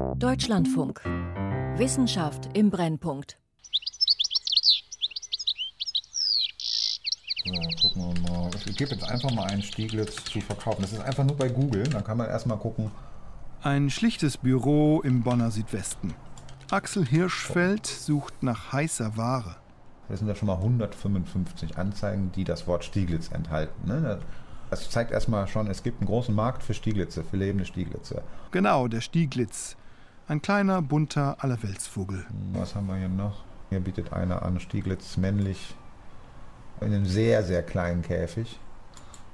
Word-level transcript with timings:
Deutschlandfunk. 0.00 1.02
Wissenschaft 1.76 2.56
im 2.56 2.70
Brennpunkt. 2.70 3.38
So, 7.44 7.52
gucken 7.82 8.14
wir 8.14 8.30
mal. 8.30 8.50
Ich 8.66 8.76
gebe 8.76 8.92
jetzt 8.92 9.04
einfach 9.04 9.30
mal 9.30 9.44
einen 9.44 9.62
Stieglitz 9.62 10.24
zu 10.24 10.40
verkaufen. 10.40 10.82
Das 10.82 10.92
ist 10.92 11.00
einfach 11.00 11.24
nur 11.24 11.36
bei 11.36 11.48
Google. 11.48 11.84
Dann 11.84 12.02
kann 12.02 12.16
man 12.16 12.28
erstmal 12.28 12.58
gucken. 12.58 12.90
Ein 13.62 13.90
schlichtes 13.90 14.38
Büro 14.38 15.02
im 15.02 15.22
Bonner 15.22 15.50
Südwesten. 15.50 16.14
Axel 16.70 17.06
Hirschfeld 17.06 17.86
sucht 17.86 18.42
nach 18.42 18.72
heißer 18.72 19.18
Ware. 19.18 19.56
Das 20.08 20.20
sind 20.20 20.28
ja 20.28 20.34
schon 20.34 20.46
mal 20.46 20.56
155 20.56 21.76
Anzeigen, 21.76 22.32
die 22.32 22.44
das 22.44 22.66
Wort 22.66 22.84
Stieglitz 22.84 23.30
enthalten. 23.32 23.86
Ne? 23.86 24.18
Das 24.70 24.88
zeigt 24.88 25.10
erstmal 25.10 25.46
schon, 25.46 25.66
es 25.66 25.82
gibt 25.82 26.00
einen 26.00 26.06
großen 26.06 26.34
Markt 26.34 26.62
für 26.62 26.74
Stieglitze, 26.74 27.22
für 27.22 27.36
lebende 27.36 27.66
Stieglitze. 27.66 28.22
Genau, 28.50 28.88
der 28.88 29.00
Stieglitz. 29.02 29.76
Ein 30.30 30.40
kleiner, 30.40 30.80
bunter 30.80 31.42
Allerweltsvogel. 31.42 32.24
Was 32.52 32.76
haben 32.76 32.86
wir 32.86 32.94
hier 32.94 33.08
noch? 33.08 33.42
Hier 33.68 33.80
bietet 33.80 34.12
einer 34.12 34.42
an, 34.42 34.60
Stieglitz 34.60 35.16
männlich, 35.16 35.74
in 36.80 36.86
einem 36.86 37.04
sehr, 37.04 37.42
sehr 37.42 37.64
kleinen 37.64 38.02
Käfig. 38.02 38.60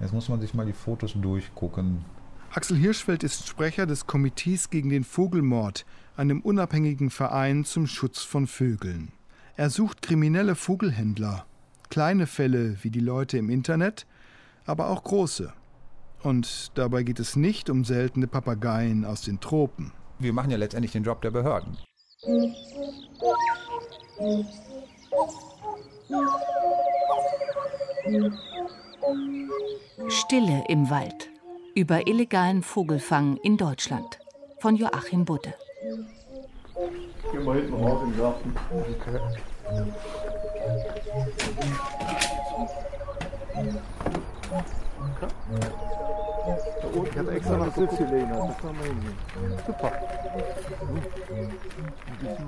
Jetzt 0.00 0.14
muss 0.14 0.30
man 0.30 0.40
sich 0.40 0.54
mal 0.54 0.64
die 0.64 0.72
Fotos 0.72 1.12
durchgucken. 1.12 2.06
Axel 2.50 2.78
Hirschfeld 2.78 3.24
ist 3.24 3.46
Sprecher 3.46 3.84
des 3.84 4.06
Komitees 4.06 4.70
gegen 4.70 4.88
den 4.88 5.04
Vogelmord, 5.04 5.84
einem 6.16 6.40
unabhängigen 6.40 7.10
Verein 7.10 7.66
zum 7.66 7.86
Schutz 7.86 8.22
von 8.22 8.46
Vögeln. 8.46 9.12
Er 9.54 9.68
sucht 9.68 10.00
kriminelle 10.00 10.54
Vogelhändler, 10.54 11.44
kleine 11.90 12.26
Fälle 12.26 12.78
wie 12.82 12.90
die 12.90 13.00
Leute 13.00 13.36
im 13.36 13.50
Internet, 13.50 14.06
aber 14.64 14.88
auch 14.88 15.04
große. 15.04 15.52
Und 16.22 16.70
dabei 16.72 17.02
geht 17.02 17.20
es 17.20 17.36
nicht 17.36 17.68
um 17.68 17.84
seltene 17.84 18.26
Papageien 18.28 19.04
aus 19.04 19.20
den 19.20 19.40
Tropen. 19.40 19.92
Wir 20.18 20.32
machen 20.32 20.50
ja 20.50 20.56
letztendlich 20.56 20.92
den 20.92 21.04
Job 21.04 21.20
der 21.22 21.30
Behörden. 21.30 21.76
Stille 30.08 30.64
im 30.68 30.88
Wald. 30.90 31.28
Über 31.74 32.06
illegalen 32.06 32.62
Vogelfang 32.62 33.36
in 33.42 33.56
Deutschland. 33.58 34.18
Von 34.60 34.76
Joachim 34.76 35.24
Budde. 35.24 35.52
Gehen 37.32 37.44
wir 37.44 37.54
hinten 37.54 37.74
raus 37.74 38.02
im 38.02 38.16
Garten. 38.16 38.54
Okay. 38.70 39.20
Ich 47.04 47.18
habe 47.18 47.32
extra 47.32 47.56
noch 47.56 47.74
Sitzgelegenheit. 47.74 48.56
Super. 49.66 49.92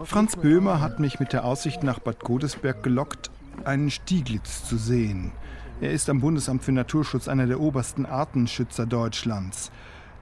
Franz 0.04 0.36
Böhmer 0.36 0.80
hat 0.80 1.00
mich 1.00 1.20
mit 1.20 1.32
der 1.32 1.44
Aussicht 1.44 1.82
nach 1.82 1.98
Bad 1.98 2.20
Godesberg 2.20 2.82
gelockt, 2.82 3.30
einen 3.64 3.90
Stieglitz 3.90 4.64
zu 4.64 4.76
sehen. 4.76 5.32
Er 5.80 5.92
ist 5.92 6.08
am 6.08 6.20
Bundesamt 6.20 6.64
für 6.64 6.72
Naturschutz 6.72 7.28
einer 7.28 7.46
der 7.46 7.60
obersten 7.60 8.06
Artenschützer 8.06 8.86
Deutschlands. 8.86 9.70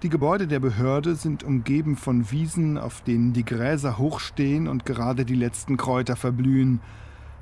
Die 0.02 0.10
Gebäude 0.10 0.46
der 0.46 0.60
Behörde 0.60 1.14
sind 1.14 1.42
umgeben 1.42 1.96
von 1.96 2.30
Wiesen, 2.30 2.76
auf 2.76 3.00
denen 3.00 3.32
die 3.32 3.44
Gräser 3.44 3.96
hochstehen 3.96 4.68
und 4.68 4.84
gerade 4.84 5.24
die 5.24 5.34
letzten 5.34 5.78
Kräuter 5.78 6.16
verblühen. 6.16 6.80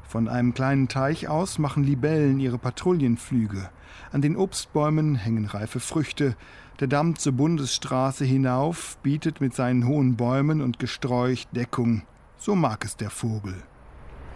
Von 0.06 0.28
einem 0.28 0.55
kleinen 0.55 0.88
Teich 0.88 1.28
aus 1.28 1.58
machen 1.58 1.83
Libellen 1.83 2.38
ihre 2.38 2.58
Patrouillenflüge. 2.58 3.69
An 4.12 4.22
den 4.22 4.36
Obstbäumen 4.36 5.16
hängen 5.16 5.47
reife 5.47 5.80
Früchte. 5.80 6.36
Der 6.80 6.86
Damm 6.86 7.16
zur 7.16 7.33
Bundesstraße 7.33 8.25
hinauf 8.25 8.97
bietet 9.02 9.41
mit 9.41 9.55
seinen 9.55 9.86
hohen 9.86 10.16
Bäumen 10.16 10.60
und 10.60 10.78
Gesträuch 10.78 11.47
Deckung. 11.52 12.02
So 12.36 12.55
mag 12.55 12.84
es 12.84 12.97
der 12.97 13.10
Vogel. 13.10 13.55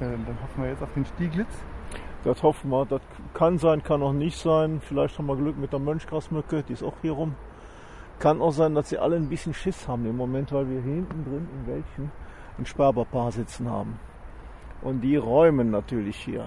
Ja, 0.00 0.08
dann 0.10 0.38
hoffen 0.42 0.62
wir 0.62 0.70
jetzt 0.70 0.82
auf 0.82 0.92
den 0.94 1.04
Stieglitz. 1.04 1.52
Das 2.24 2.42
hoffen 2.42 2.70
wir. 2.70 2.86
Das 2.86 3.00
kann 3.34 3.58
sein, 3.58 3.82
kann 3.82 4.02
auch 4.02 4.12
nicht 4.12 4.38
sein. 4.38 4.80
Vielleicht 4.80 5.18
haben 5.18 5.26
wir 5.26 5.36
Glück 5.36 5.58
mit 5.58 5.72
der 5.72 5.78
Mönchgrasmücke, 5.78 6.62
die 6.62 6.72
ist 6.72 6.82
auch 6.82 6.96
hier 7.02 7.12
rum. 7.12 7.34
Kann 8.18 8.40
auch 8.40 8.52
sein, 8.52 8.74
dass 8.74 8.88
sie 8.88 8.98
alle 8.98 9.16
ein 9.16 9.28
bisschen 9.28 9.54
Schiss 9.54 9.86
haben 9.86 10.04
im 10.06 10.16
Moment, 10.16 10.52
weil 10.52 10.68
wir 10.68 10.80
hier 10.80 10.94
hinten 10.94 11.24
drin 11.24 11.48
im 11.52 11.66
Wäldchen 11.66 12.10
ein 12.58 12.66
Sperberpaar 12.66 13.30
sitzen 13.30 13.70
haben. 13.70 14.00
Und 14.82 15.00
die 15.00 15.16
räumen 15.16 15.70
natürlich 15.70 16.16
hier. 16.16 16.46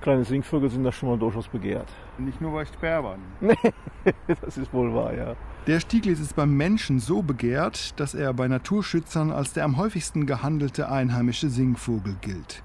Kleine 0.00 0.24
Singvögel 0.24 0.70
sind 0.70 0.84
da 0.84 0.92
schon 0.92 1.08
mal 1.08 1.18
durchaus 1.18 1.48
begehrt. 1.48 1.88
Nicht 2.18 2.40
nur 2.40 2.52
bei 2.52 2.64
Sperbern. 2.64 3.20
Nee, 3.40 4.34
das 4.40 4.56
ist 4.56 4.72
wohl 4.72 4.94
wahr, 4.94 5.12
ja. 5.12 5.34
Der 5.66 5.80
Stieglitz 5.80 6.20
ist 6.20 6.34
beim 6.36 6.56
Menschen 6.56 6.98
so 6.98 7.22
begehrt, 7.22 7.98
dass 8.00 8.14
er 8.14 8.32
bei 8.32 8.48
Naturschützern 8.48 9.32
als 9.32 9.52
der 9.52 9.64
am 9.64 9.76
häufigsten 9.76 10.24
gehandelte 10.24 10.90
einheimische 10.90 11.50
Singvogel 11.50 12.16
gilt. 12.20 12.62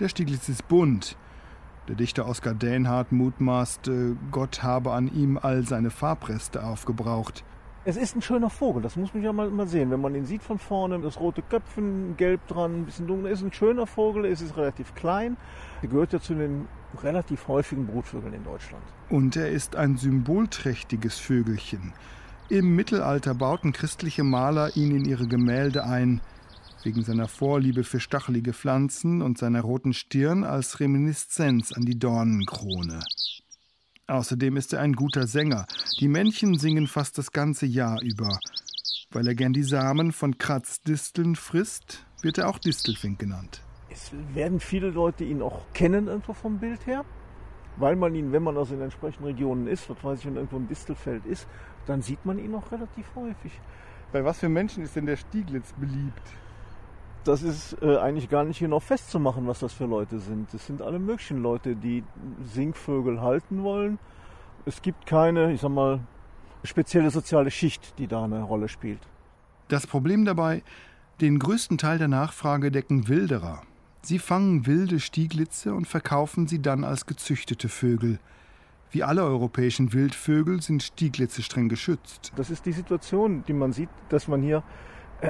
Der 0.00 0.08
Stieglitz 0.08 0.48
ist 0.48 0.66
bunt. 0.66 1.16
Der 1.88 1.94
Dichter 1.94 2.26
Oskar 2.26 2.54
Dänhardt 2.54 3.12
mutmaßte, 3.12 4.16
Gott 4.30 4.62
habe 4.62 4.92
an 4.92 5.12
ihm 5.14 5.38
all 5.40 5.66
seine 5.66 5.90
Farbreste 5.90 6.64
aufgebraucht. 6.64 7.44
Es 7.84 7.96
ist 7.96 8.14
ein 8.14 8.22
schöner 8.22 8.48
Vogel, 8.48 8.80
das 8.80 8.94
muss 8.94 9.12
man 9.12 9.24
ja 9.24 9.32
mal, 9.32 9.50
mal 9.50 9.66
sehen. 9.66 9.90
Wenn 9.90 10.00
man 10.00 10.14
ihn 10.14 10.24
sieht 10.24 10.44
von 10.44 10.60
vorne, 10.60 11.00
das 11.00 11.18
rote 11.18 11.42
Köpfen, 11.42 12.16
gelb 12.16 12.46
dran, 12.46 12.82
ein 12.82 12.84
bisschen 12.84 13.08
dunkel, 13.08 13.32
ist 13.32 13.42
ein 13.42 13.52
schöner 13.52 13.88
Vogel, 13.88 14.24
es 14.24 14.40
ist 14.40 14.56
relativ 14.56 14.94
klein. 14.94 15.36
Er 15.82 15.88
gehört 15.88 16.12
ja 16.12 16.20
zu 16.20 16.34
den 16.34 16.68
relativ 17.02 17.48
häufigen 17.48 17.88
Brutvögeln 17.88 18.34
in 18.34 18.44
Deutschland. 18.44 18.84
Und 19.10 19.34
er 19.34 19.50
ist 19.50 19.74
ein 19.74 19.96
symbolträchtiges 19.96 21.18
Vögelchen. 21.18 21.92
Im 22.48 22.76
Mittelalter 22.76 23.34
bauten 23.34 23.72
christliche 23.72 24.22
Maler 24.22 24.76
ihn 24.76 24.94
in 24.94 25.04
ihre 25.04 25.26
Gemälde 25.26 25.84
ein, 25.84 26.20
wegen 26.84 27.02
seiner 27.02 27.26
Vorliebe 27.26 27.82
für 27.82 27.98
stachelige 27.98 28.52
Pflanzen 28.52 29.22
und 29.22 29.38
seiner 29.38 29.62
roten 29.62 29.92
Stirn 29.92 30.44
als 30.44 30.78
Reminiszenz 30.78 31.72
an 31.72 31.84
die 31.84 31.98
Dornenkrone. 31.98 33.00
Außerdem 34.06 34.56
ist 34.56 34.72
er 34.72 34.80
ein 34.80 34.94
guter 34.94 35.26
Sänger. 35.26 35.66
Die 36.00 36.08
Männchen 36.08 36.58
singen 36.58 36.86
fast 36.86 37.18
das 37.18 37.32
ganze 37.32 37.66
Jahr 37.66 38.00
über. 38.02 38.38
Weil 39.10 39.26
er 39.28 39.34
gern 39.34 39.52
die 39.52 39.62
Samen 39.62 40.12
von 40.12 40.38
Kratzdisteln 40.38 41.36
frisst, 41.36 42.06
wird 42.22 42.38
er 42.38 42.48
auch 42.48 42.58
Distelfink 42.58 43.18
genannt. 43.18 43.62
Es 43.90 44.10
werden 44.34 44.58
viele 44.58 44.90
Leute 44.90 45.24
ihn 45.24 45.42
auch 45.42 45.66
kennen 45.74 46.08
irgendwo 46.08 46.32
vom 46.32 46.58
Bild 46.58 46.86
her, 46.86 47.04
weil 47.76 47.94
man 47.94 48.14
ihn, 48.14 48.32
wenn 48.32 48.42
man 48.42 48.56
also 48.56 48.74
in 48.74 48.80
entsprechenden 48.80 49.26
Regionen 49.26 49.66
ist, 49.66 49.88
was 49.90 50.02
weiß 50.02 50.20
ich, 50.20 50.26
wenn 50.26 50.36
irgendwo 50.36 50.56
ein 50.56 50.68
Distelfeld 50.68 51.26
ist, 51.26 51.46
dann 51.86 52.00
sieht 52.00 52.24
man 52.24 52.38
ihn 52.38 52.54
auch 52.54 52.72
relativ 52.72 53.06
häufig. 53.14 53.52
Bei 54.12 54.24
was 54.24 54.38
für 54.38 54.48
Menschen 54.48 54.82
ist 54.82 54.96
denn 54.96 55.06
der 55.06 55.16
Stieglitz 55.16 55.72
beliebt? 55.74 56.22
Das 57.24 57.42
ist 57.42 57.76
äh, 57.82 57.98
eigentlich 57.98 58.28
gar 58.28 58.44
nicht 58.44 58.58
genau 58.58 58.80
festzumachen, 58.80 59.46
was 59.46 59.60
das 59.60 59.72
für 59.72 59.86
Leute 59.86 60.18
sind. 60.18 60.52
Es 60.54 60.66
sind 60.66 60.82
alle 60.82 60.98
möglichen 60.98 61.40
Leute, 61.40 61.76
die 61.76 62.02
Singvögel 62.52 63.20
halten 63.20 63.62
wollen. 63.62 63.98
Es 64.64 64.82
gibt 64.82 65.06
keine, 65.06 65.52
ich 65.52 65.60
sag 65.60 65.70
mal, 65.70 66.00
spezielle 66.64 67.10
soziale 67.10 67.50
Schicht, 67.50 67.98
die 67.98 68.08
da 68.08 68.24
eine 68.24 68.42
Rolle 68.42 68.68
spielt. 68.68 69.00
Das 69.68 69.86
Problem 69.86 70.24
dabei, 70.24 70.62
den 71.20 71.38
größten 71.38 71.78
Teil 71.78 71.98
der 71.98 72.08
Nachfrage 72.08 72.70
decken 72.72 73.08
Wilderer. 73.08 73.62
Sie 74.02 74.18
fangen 74.18 74.66
wilde 74.66 74.98
Stieglitze 74.98 75.74
und 75.74 75.86
verkaufen 75.86 76.48
sie 76.48 76.60
dann 76.60 76.82
als 76.82 77.06
gezüchtete 77.06 77.68
Vögel. 77.68 78.18
Wie 78.90 79.04
alle 79.04 79.22
europäischen 79.22 79.92
Wildvögel 79.92 80.60
sind 80.60 80.82
Stieglitze 80.82 81.42
streng 81.42 81.68
geschützt. 81.68 82.32
Das 82.34 82.50
ist 82.50 82.66
die 82.66 82.72
Situation, 82.72 83.44
die 83.46 83.52
man 83.52 83.72
sieht, 83.72 83.88
dass 84.08 84.26
man 84.26 84.42
hier 84.42 84.64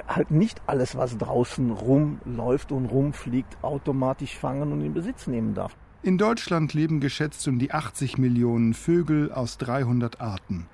halt 0.08 0.30
nicht 0.30 0.60
alles, 0.66 0.96
was 0.96 1.18
draußen 1.18 1.70
rumläuft 1.70 2.72
und 2.72 2.86
rumfliegt, 2.86 3.62
automatisch 3.62 4.36
fangen 4.36 4.72
und 4.72 4.80
in 4.82 4.94
Besitz 4.94 5.26
nehmen 5.26 5.54
darf. 5.54 5.76
In 6.02 6.18
Deutschland 6.18 6.74
leben 6.74 7.00
geschätzt 7.00 7.46
um 7.46 7.58
die 7.58 7.72
80 7.72 8.18
Millionen 8.18 8.74
Vögel 8.74 9.30
aus 9.30 9.58
300 9.58 10.20
Arten. 10.20 10.66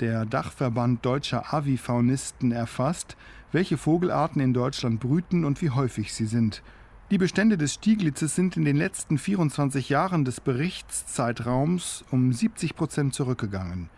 Der 0.00 0.26
Dachverband 0.26 1.06
deutscher 1.06 1.54
Avifaunisten 1.54 2.52
erfasst, 2.52 3.16
welche 3.52 3.78
Vogelarten 3.78 4.42
in 4.42 4.52
Deutschland 4.52 5.00
brüten 5.00 5.44
und 5.44 5.62
wie 5.62 5.70
häufig 5.70 6.12
sie 6.12 6.26
sind. 6.26 6.62
Die 7.10 7.18
Bestände 7.18 7.56
des 7.56 7.74
Stieglitzes 7.74 8.34
sind 8.34 8.56
in 8.56 8.64
den 8.64 8.76
letzten 8.76 9.18
24 9.18 9.88
Jahren 9.88 10.24
des 10.24 10.40
Berichtszeitraums 10.40 12.04
um 12.10 12.32
70 12.32 12.74
Prozent 12.74 13.14
zurückgegangen. 13.14 13.88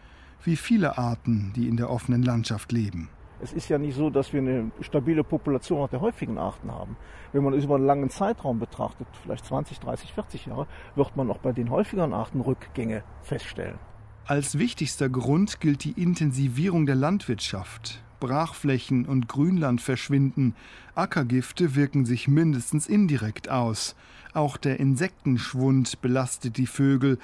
Wie 0.44 0.56
viele 0.56 0.98
Arten, 0.98 1.52
die 1.56 1.66
in 1.66 1.76
der 1.76 1.90
offenen 1.90 2.22
Landschaft 2.22 2.72
leben. 2.72 3.08
Es 3.42 3.52
ist 3.52 3.68
ja 3.68 3.78
nicht 3.78 3.94
so, 3.94 4.08
dass 4.08 4.32
wir 4.32 4.40
eine 4.40 4.70
stabile 4.80 5.22
Population 5.22 5.88
der 5.90 6.00
häufigen 6.00 6.38
Arten 6.38 6.70
haben. 6.70 6.96
Wenn 7.32 7.44
man 7.44 7.52
es 7.52 7.64
über 7.64 7.74
einen 7.74 7.86
langen 7.86 8.08
Zeitraum 8.08 8.58
betrachtet, 8.58 9.06
vielleicht 9.22 9.44
20, 9.44 9.78
30, 9.80 10.12
40 10.12 10.46
Jahre, 10.46 10.66
wird 10.94 11.16
man 11.16 11.30
auch 11.30 11.38
bei 11.38 11.52
den 11.52 11.70
häufigeren 11.70 12.14
Arten 12.14 12.40
Rückgänge 12.40 13.02
feststellen. 13.22 13.78
Als 14.26 14.58
wichtigster 14.58 15.08
Grund 15.08 15.60
gilt 15.60 15.84
die 15.84 15.92
Intensivierung 15.92 16.86
der 16.86 16.96
Landwirtschaft. 16.96 18.02
Brachflächen 18.18 19.04
und 19.06 19.28
Grünland 19.28 19.82
verschwinden, 19.82 20.54
Ackergifte 20.94 21.76
wirken 21.76 22.06
sich 22.06 22.28
mindestens 22.28 22.86
indirekt 22.86 23.50
aus. 23.50 23.94
Auch 24.32 24.56
der 24.56 24.80
Insektenschwund 24.80 26.00
belastet 26.00 26.56
die 26.56 26.66
Vögel, 26.66 27.18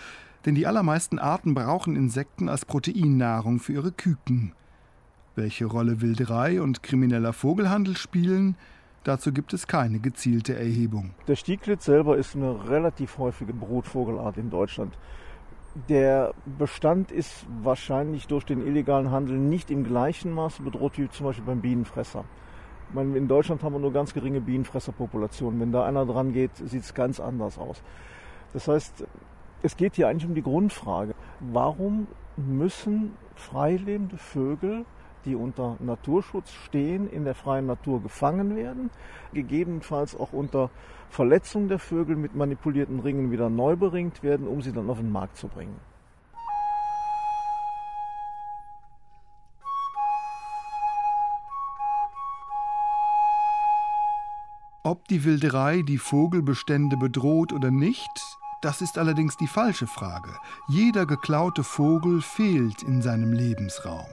denn 0.44 0.55
die 0.55 0.67
allermeisten 0.67 1.19
Arten 1.19 1.55
brauchen 1.55 1.97
Insekten 1.97 2.49
als 2.49 2.67
Proteinnahrung 2.67 3.59
für 3.59 3.73
ihre 3.73 3.93
Küken. 3.93 4.53
Welche 5.34 5.64
Rolle 5.64 6.02
Wilderei 6.02 6.61
und 6.61 6.82
krimineller 6.82 7.32
Vogelhandel 7.32 7.96
spielen, 7.96 8.56
dazu 9.02 9.32
gibt 9.32 9.55
es 9.55 9.67
keine 9.67 9.99
gezielte 9.99 10.55
Erhebung. 10.55 11.14
Der 11.26 11.37
Stieglitz 11.37 11.87
selber 11.87 12.19
ist 12.19 12.37
eine 12.37 12.69
relativ 12.69 13.17
häufige 13.17 13.55
Brutvogelart 13.55 14.37
in 14.37 14.50
Deutschland. 14.50 14.99
Der 15.88 16.34
Bestand 16.58 17.11
ist 17.11 17.46
wahrscheinlich 17.62 18.26
durch 18.26 18.44
den 18.44 18.67
illegalen 18.67 19.11
Handel 19.11 19.38
nicht 19.38 19.70
im 19.70 19.84
gleichen 19.84 20.34
Maße 20.34 20.62
bedroht 20.62 20.99
wie 20.99 21.08
zum 21.08 21.25
Beispiel 21.25 21.46
beim 21.46 21.62
Bienenfresser. 21.62 22.26
Meine, 22.93 23.17
in 23.17 23.26
Deutschland 23.26 23.62
haben 23.62 23.73
wir 23.73 23.78
nur 23.78 23.94
ganz 23.94 24.12
geringe 24.12 24.43
Bienenfresserpopulationen. 24.43 25.58
Wenn 25.58 25.73
da 25.73 25.87
einer 25.87 26.05
dran 26.05 26.35
geht, 26.35 26.55
sieht 26.56 26.82
es 26.82 26.93
ganz 26.93 27.20
anders 27.20 27.56
aus. 27.56 27.82
Das 28.52 28.69
heißt, 28.69 29.06
es 29.62 29.76
geht 29.78 29.94
hier 29.96 30.08
eigentlich 30.08 30.28
um 30.28 30.35
die 30.35 30.43
Grundfrage. 30.43 31.14
Warum 31.40 32.06
müssen 32.37 33.12
freilebende 33.35 34.19
Vögel, 34.19 34.85
die 35.24 35.34
unter 35.34 35.76
Naturschutz 35.80 36.52
stehen, 36.52 37.08
in 37.08 37.24
der 37.24 37.34
freien 37.34 37.66
Natur 37.66 38.02
gefangen 38.02 38.56
werden, 38.56 38.90
gegebenenfalls 39.32 40.14
auch 40.14 40.32
unter 40.32 40.70
Verletzung 41.08 41.69
der 41.69 41.78
Vögel 41.78 42.16
mit 42.16 42.34
manipulierten 42.34 43.00
Ringen 43.00 43.30
wieder 43.30 43.50
neu 43.50 43.76
beringt 43.76 44.22
werden, 44.22 44.46
um 44.46 44.62
sie 44.62 44.72
dann 44.72 44.88
auf 44.90 44.98
den 44.98 45.12
Markt 45.12 45.36
zu 45.36 45.48
bringen. 45.48 45.76
Ob 54.84 55.06
die 55.06 55.25
Wilderei 55.25 55.82
die 55.82 55.98
Vogelbestände 55.98 56.96
bedroht 56.96 57.52
oder 57.52 57.70
nicht, 57.70 58.38
das 58.62 58.80
ist 58.80 58.98
allerdings 58.98 59.36
die 59.36 59.46
falsche 59.46 59.86
Frage. 59.86 60.36
Jeder 60.68 61.06
geklaute 61.06 61.62
Vogel 61.62 62.20
fehlt 62.20 62.82
in 62.82 63.00
seinem 63.00 63.32
Lebensraum. 63.32 64.08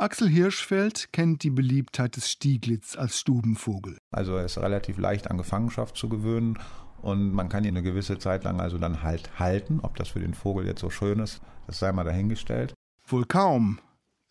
Axel 0.00 0.30
Hirschfeld 0.30 1.12
kennt 1.12 1.42
die 1.42 1.50
Beliebtheit 1.50 2.16
des 2.16 2.30
Stieglitz 2.30 2.96
als 2.96 3.20
Stubenvogel. 3.20 3.98
Also 4.12 4.34
er 4.34 4.46
ist 4.46 4.56
relativ 4.56 4.96
leicht 4.96 5.30
an 5.30 5.36
Gefangenschaft 5.36 5.94
zu 5.94 6.08
gewöhnen 6.08 6.58
und 7.02 7.34
man 7.34 7.50
kann 7.50 7.64
ihn 7.64 7.76
eine 7.76 7.82
gewisse 7.82 8.18
Zeit 8.18 8.44
lang 8.44 8.62
also 8.62 8.78
dann 8.78 9.02
halt 9.02 9.38
halten. 9.38 9.80
Ob 9.82 9.96
das 9.96 10.08
für 10.08 10.20
den 10.20 10.32
Vogel 10.32 10.66
jetzt 10.66 10.80
so 10.80 10.88
schön 10.88 11.18
ist, 11.18 11.42
das 11.66 11.80
sei 11.80 11.92
mal 11.92 12.04
dahingestellt. 12.04 12.72
Wohl 13.06 13.26
kaum. 13.26 13.78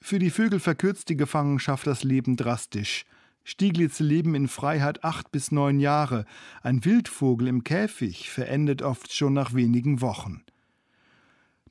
Für 0.01 0.17
die 0.17 0.31
Vögel 0.31 0.59
verkürzt 0.59 1.07
die 1.07 1.17
Gefangenschaft 1.17 1.85
das 1.85 2.03
Leben 2.03 2.35
drastisch. 2.35 3.05
Stieglitze 3.43 4.03
leben 4.03 4.33
in 4.33 4.47
Freiheit 4.47 5.03
acht 5.03 5.31
bis 5.31 5.51
neun 5.51 5.79
Jahre. 5.79 6.25
Ein 6.63 6.83
Wildvogel 6.83 7.47
im 7.47 7.63
Käfig 7.63 8.31
verendet 8.31 8.81
oft 8.81 9.13
schon 9.13 9.33
nach 9.33 9.53
wenigen 9.53 10.01
Wochen. 10.01 10.41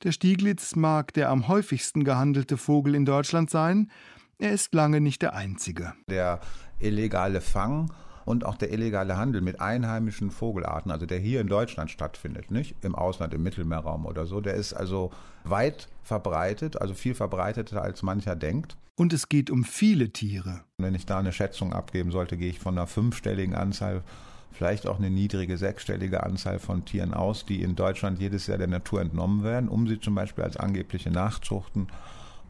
Der 0.03 0.13
Stieglitz 0.13 0.77
mag 0.77 1.13
der 1.13 1.29
am 1.29 1.49
häufigsten 1.49 2.05
gehandelte 2.05 2.55
Vogel 2.55 2.95
in 2.95 3.03
Deutschland 3.03 3.49
sein. 3.49 3.91
Er 4.37 4.53
ist 4.53 4.73
lange 4.73 5.01
nicht 5.01 5.21
der 5.21 5.35
einzige. 5.35 5.93
Der 6.09 6.39
illegale 6.79 7.41
Fang 7.41 7.91
und 8.23 8.45
auch 8.45 8.55
der 8.55 8.71
illegale 8.71 9.17
Handel 9.17 9.41
mit 9.41 9.59
einheimischen 9.59 10.31
Vogelarten, 10.31 10.89
also 10.89 11.05
der 11.05 11.19
hier 11.19 11.41
in 11.41 11.47
Deutschland 11.47 11.91
stattfindet, 11.91 12.49
nicht 12.49 12.77
im 12.81 12.95
Ausland, 12.95 13.33
im 13.33 13.43
Mittelmeerraum 13.43 14.05
oder 14.05 14.25
so, 14.25 14.39
der 14.39 14.53
ist 14.53 14.71
also 14.71 15.11
weit 15.43 15.89
verbreitet, 16.03 16.79
also 16.79 16.93
viel 16.93 17.13
verbreiteter 17.13 17.81
als 17.81 18.01
mancher 18.01 18.37
denkt. 18.37 18.77
Und 18.95 19.11
es 19.11 19.27
geht 19.27 19.49
um 19.49 19.65
viele 19.65 20.11
Tiere. 20.11 20.61
Wenn 20.77 20.95
ich 20.95 21.05
da 21.05 21.19
eine 21.19 21.33
Schätzung 21.33 21.73
abgeben 21.73 22.11
sollte, 22.11 22.37
gehe 22.37 22.49
ich 22.49 22.59
von 22.59 22.77
einer 22.77 22.87
fünfstelligen 22.87 23.55
Anzahl 23.55 24.03
vielleicht 24.51 24.87
auch 24.87 24.97
eine 24.97 25.09
niedrige 25.09 25.57
sechsstellige 25.57 26.23
Anzahl 26.23 26.59
von 26.59 26.85
Tieren 26.85 27.13
aus, 27.13 27.45
die 27.45 27.61
in 27.61 27.75
Deutschland 27.75 28.19
jedes 28.19 28.47
Jahr 28.47 28.57
der 28.57 28.67
Natur 28.67 29.01
entnommen 29.01 29.43
werden, 29.43 29.69
um 29.69 29.87
sie 29.87 29.99
zum 29.99 30.15
Beispiel 30.15 30.43
als 30.43 30.57
angebliche 30.57 31.11
Nachzuchten 31.11 31.87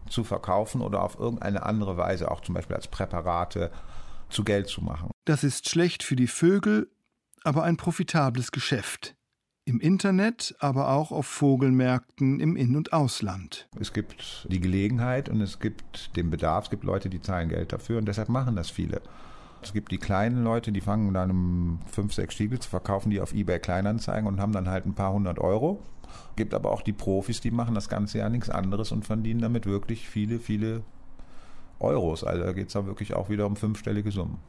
zu 0.10 0.24
verkaufen 0.24 0.82
oder 0.82 1.04
auf 1.04 1.20
irgendeine 1.20 1.64
andere 1.64 1.98
Weise, 1.98 2.32
auch 2.32 2.42
zum 2.42 2.56
Beispiel 2.56 2.76
als 2.76 2.88
Präparate, 2.88 3.72
zu 4.30 4.44
Geld 4.44 4.68
zu 4.68 4.84
machen. 4.84 5.12
Das 5.26 5.44
ist 5.44 5.70
schlecht 5.70 6.04
für 6.04 6.16
die 6.16 6.28
Vögel, 6.28 6.90
aber 7.44 7.64
ein 7.64 7.78
profitables 7.78 8.52
Geschäft. 8.52 9.16
Im 9.66 9.80
Internet, 9.80 10.56
aber 10.60 10.90
auch 10.90 11.12
auf 11.12 11.28
Vogelmärkten 11.28 12.40
im 12.40 12.56
In- 12.56 12.76
und 12.76 12.92
Ausland. 12.92 13.68
Es 13.80 13.94
gibt 13.94 14.48
die 14.50 14.60
Gelegenheit 14.60 15.30
und 15.30 15.42
es 15.42 15.60
gibt 15.60 16.16
den 16.16 16.32
Bedarf. 16.32 16.66
Es 16.66 16.70
gibt 16.72 16.84
Leute, 16.84 17.10
die 17.10 17.22
zahlen 17.22 17.50
Geld 17.50 17.72
dafür 17.72 18.00
und 18.00 18.06
deshalb 18.06 18.30
machen 18.30 18.56
das 18.56 18.72
viele. 18.72 19.02
Es 19.62 19.74
gibt 19.74 19.92
die 19.92 19.98
kleinen 19.98 20.44
Leute, 20.44 20.72
die 20.72 20.82
fangen 20.82 21.14
dann 21.14 21.32
um 21.32 21.80
fünf, 21.86 22.14
sechs 22.14 22.34
Stiegel 22.34 22.60
zu 22.60 22.70
verkaufen, 22.70 23.10
die 23.10 23.20
auf 23.20 23.34
eBay 23.34 23.60
Kleinanzeigen 23.60 24.28
und 24.28 24.40
haben 24.40 24.54
dann 24.54 24.70
halt 24.70 24.86
ein 24.86 24.94
paar 24.94 25.14
hundert 25.14 25.40
Euro. 25.40 25.84
Gibt 26.36 26.54
aber 26.54 26.72
auch 26.72 26.82
die 26.82 26.94
Profis, 26.94 27.42
die 27.42 27.52
machen 27.52 27.76
das 27.76 27.90
ganze 27.90 28.20
Jahr 28.20 28.30
nichts 28.30 28.50
anderes 28.50 28.92
und 28.92 29.06
verdienen 29.06 29.42
damit 29.42 29.66
wirklich 29.66 30.08
viele, 30.08 30.40
viele 30.40 30.84
Euros. 31.80 32.24
Also 32.24 32.44
da 32.44 32.54
geht 32.54 32.68
es 32.68 32.74
dann 32.74 32.88
wirklich 32.88 33.14
auch 33.14 33.30
wieder 33.30 33.46
um 33.46 33.56
fünfstellige 33.56 34.12
Summen. 34.12 34.40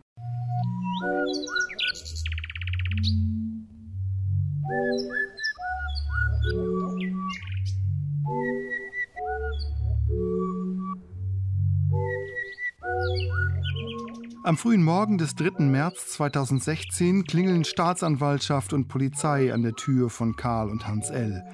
Am 14.50 14.56
frühen 14.56 14.82
Morgen 14.82 15.16
des 15.16 15.36
3. 15.36 15.62
März 15.62 16.08
2016 16.08 17.22
klingeln 17.22 17.62
Staatsanwaltschaft 17.62 18.72
und 18.72 18.88
Polizei 18.88 19.54
an 19.54 19.62
der 19.62 19.74
Tür 19.74 20.10
von 20.10 20.34
Karl 20.34 20.70
und 20.70 20.88
Hans 20.88 21.08
L. 21.08 21.44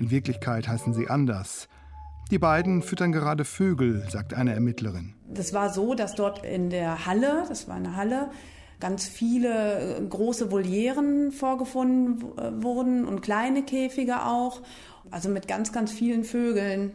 In 0.00 0.10
Wirklichkeit 0.10 0.66
heißen 0.66 0.92
sie 0.92 1.08
anders. 1.08 1.68
Die 2.32 2.40
beiden 2.40 2.82
füttern 2.82 3.12
gerade 3.12 3.44
Vögel, 3.44 4.04
sagt 4.10 4.34
eine 4.34 4.54
Ermittlerin. 4.54 5.14
Das 5.32 5.52
war 5.54 5.72
so, 5.72 5.94
dass 5.94 6.16
dort 6.16 6.44
in 6.44 6.68
der 6.68 7.06
Halle, 7.06 7.44
das 7.48 7.68
war 7.68 7.76
eine 7.76 7.94
Halle, 7.94 8.32
ganz 8.80 9.06
viele 9.06 9.98
äh, 9.98 10.04
große 10.04 10.50
Volieren 10.50 11.30
vorgefunden 11.30 12.24
äh, 12.38 12.60
wurden 12.60 13.06
und 13.06 13.22
kleine 13.22 13.62
Käfige 13.62 14.26
auch, 14.26 14.62
also 15.12 15.28
mit 15.28 15.46
ganz, 15.46 15.72
ganz 15.72 15.92
vielen 15.92 16.24
Vögeln. 16.24 16.90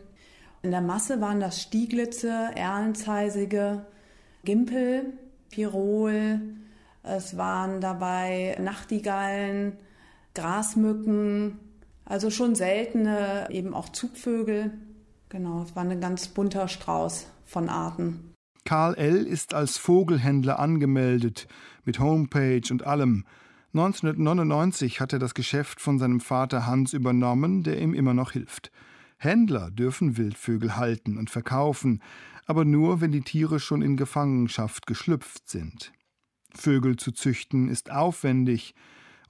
In 0.61 0.71
der 0.71 0.81
Masse 0.81 1.21
waren 1.21 1.39
das 1.39 1.61
Stieglitze, 1.61 2.50
Erlenzeisige, 2.53 3.85
Gimpel, 4.43 5.13
Pirol, 5.57 6.39
es 7.01 7.36
waren 7.36 7.81
dabei 7.81 8.56
Nachtigallen, 8.62 9.74
Grasmücken, 10.36 11.57
also 12.06 12.30
schon 12.30 12.54
seltene, 12.54 13.48
eben 13.50 13.74
auch 13.74 13.89
Zugvögel. 13.89 14.71
Genau, 15.30 15.63
es 15.63 15.75
war 15.75 15.83
ein 15.83 16.00
ganz 16.00 16.27
bunter 16.27 16.68
Strauß 16.68 17.25
von 17.48 17.69
Arten. 17.69 18.36
Karl 18.65 18.94
L. 19.00 19.25
ist 19.25 19.56
als 19.56 19.80
Vogelhändler 19.80 20.59
angemeldet, 20.59 21.48
mit 21.86 22.00
Homepage 22.00 22.62
und 22.70 22.86
allem. 22.86 23.25
1999 23.74 25.01
hat 25.01 25.12
er 25.12 25.20
das 25.20 25.34
Geschäft 25.34 25.81
von 25.81 25.98
seinem 25.98 26.20
Vater 26.20 26.67
Hans 26.67 26.93
übernommen, 26.93 27.63
der 27.63 27.81
ihm 27.81 27.96
immer 27.96 28.13
noch 28.13 28.34
hilft. 28.34 28.72
Händler 29.17 29.71
dürfen 29.71 30.17
Wildvögel 30.17 30.77
halten 30.77 31.17
und 31.17 31.29
verkaufen, 31.29 32.01
aber 32.45 32.65
nur, 32.65 33.01
wenn 33.01 33.12
die 33.12 33.21
Tiere 33.21 33.59
schon 33.59 33.81
in 33.81 33.97
Gefangenschaft 33.97 34.88
geschlüpft 34.88 35.50
sind. 35.50 35.91
Vögel 36.53 36.95
zu 36.95 37.12
züchten 37.12 37.67
ist 37.67 37.91
aufwendig, 37.91 38.74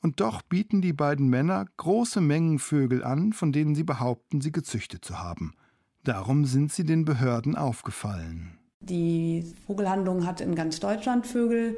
und 0.01 0.19
doch 0.19 0.43
bieten 0.43 0.81
die 0.81 0.93
beiden 0.93 1.27
Männer 1.27 1.65
große 1.77 2.21
Mengen 2.21 2.59
Vögel 2.59 3.03
an, 3.03 3.33
von 3.33 3.51
denen 3.51 3.73
sie 3.73 3.83
behaupten, 3.83 4.41
sie 4.41 4.51
gezüchtet 4.51 5.03
zu 5.03 5.19
haben. 5.19 5.55
Darum 6.03 6.45
sind 6.45 6.71
sie 6.71 6.83
den 6.83 7.03
Behörden 7.03 7.55
aufgefallen. 7.55 8.59
Die 8.79 9.43
Vogelhandlung 9.65 10.25
hat 10.25 10.39
in 10.39 10.55
ganz 10.55 10.79
Deutschland 10.79 11.25
Vögel 11.25 11.77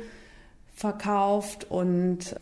verkauft 0.73 1.65
und 1.69 2.35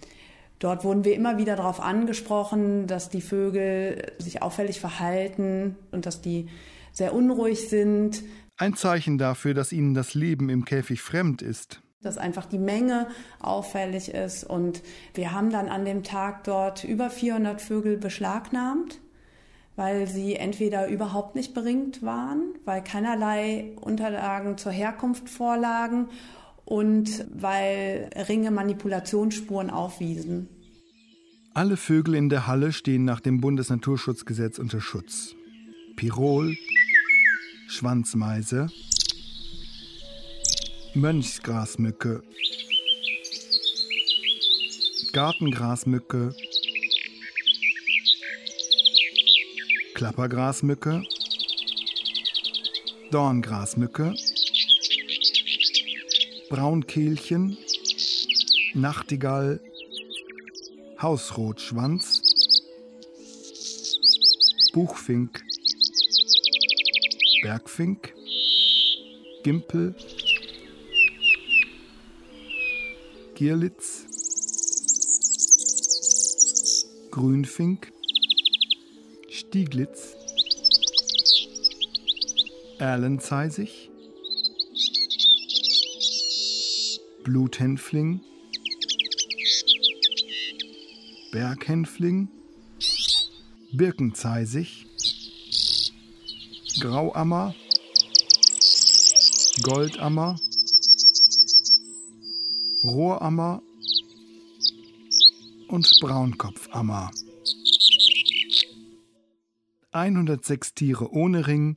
dort 0.59 0.83
wurden 0.83 1.03
wir 1.03 1.15
immer 1.15 1.37
wieder 1.37 1.55
darauf 1.55 1.79
angesprochen, 1.79 2.87
dass 2.87 3.09
die 3.09 3.21
Vögel 3.21 4.13
sich 4.17 4.41
auffällig 4.41 4.79
verhalten 4.79 5.75
und 5.91 6.05
dass 6.05 6.21
die 6.21 6.47
sehr 6.91 7.13
unruhig 7.13 7.69
sind, 7.69 8.23
ein 8.57 8.73
Zeichen 8.73 9.19
dafür, 9.19 9.53
dass 9.53 9.71
ihnen 9.71 9.93
das 9.93 10.15
Leben 10.15 10.49
im 10.49 10.65
Käfig 10.65 11.01
fremd 11.01 11.43
ist. 11.43 11.81
Dass 12.01 12.17
einfach 12.17 12.45
die 12.45 12.57
Menge 12.57 13.07
auffällig 13.39 14.09
ist. 14.09 14.43
Und 14.43 14.81
wir 15.13 15.31
haben 15.31 15.51
dann 15.51 15.69
an 15.69 15.85
dem 15.85 16.03
Tag 16.03 16.43
dort 16.43 16.83
über 16.83 17.11
400 17.11 17.61
Vögel 17.61 17.97
beschlagnahmt, 17.97 18.99
weil 19.75 20.07
sie 20.07 20.35
entweder 20.35 20.87
überhaupt 20.87 21.35
nicht 21.35 21.53
beringt 21.53 22.01
waren, 22.01 22.55
weil 22.65 22.83
keinerlei 22.83 23.75
Unterlagen 23.79 24.57
zur 24.57 24.71
Herkunft 24.71 25.29
vorlagen 25.29 26.09
und 26.67 27.25
weil 27.33 28.09
Ringe 28.27 28.51
Manipulationsspuren 28.51 29.69
aufwiesen. 29.69 30.49
Alle 31.53 31.77
Vögel 31.77 32.13
in 32.13 32.27
der 32.27 32.45
Halle 32.45 32.73
stehen 32.73 33.05
nach 33.05 33.21
dem 33.21 33.39
Bundesnaturschutzgesetz 33.39 34.59
unter 34.59 34.81
Schutz. 34.81 35.33
Pirol, 35.95 36.57
Schwanzmeise, 37.69 38.67
Mönchsgrasmücke, 40.93 42.21
Gartengrasmücke, 45.13 46.35
Klappergrasmücke, 49.95 51.01
Dorngrasmücke, 53.11 54.13
Braunkehlchen, 56.49 57.57
Nachtigall, 58.73 59.59
Hausrotschwanz, 61.01 62.21
Buchfink, 64.71 65.43
Bergfink, 67.41 68.13
Gimpel, 69.43 69.93
Gierlitz, 73.35 74.05
Grünfink, 77.11 77.91
Stieglitz, 79.29 80.15
Erlenzeisig, 82.79 83.89
Bluthänfling, 87.27 88.21
Berghänfling, 91.33 92.29
Birkenzeisig, 93.73 94.87
Grauammer, 96.79 97.53
Goldammer, 99.61 100.37
Rohrammer 102.85 103.61
und 105.67 105.99
Braunkopfammer. 105.99 107.11
106 109.91 110.75
Tiere 110.75 111.11
ohne 111.11 111.45
Ring, 111.45 111.75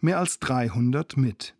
mehr 0.00 0.20
als 0.20 0.38
300 0.38 1.16
mit. 1.16 1.56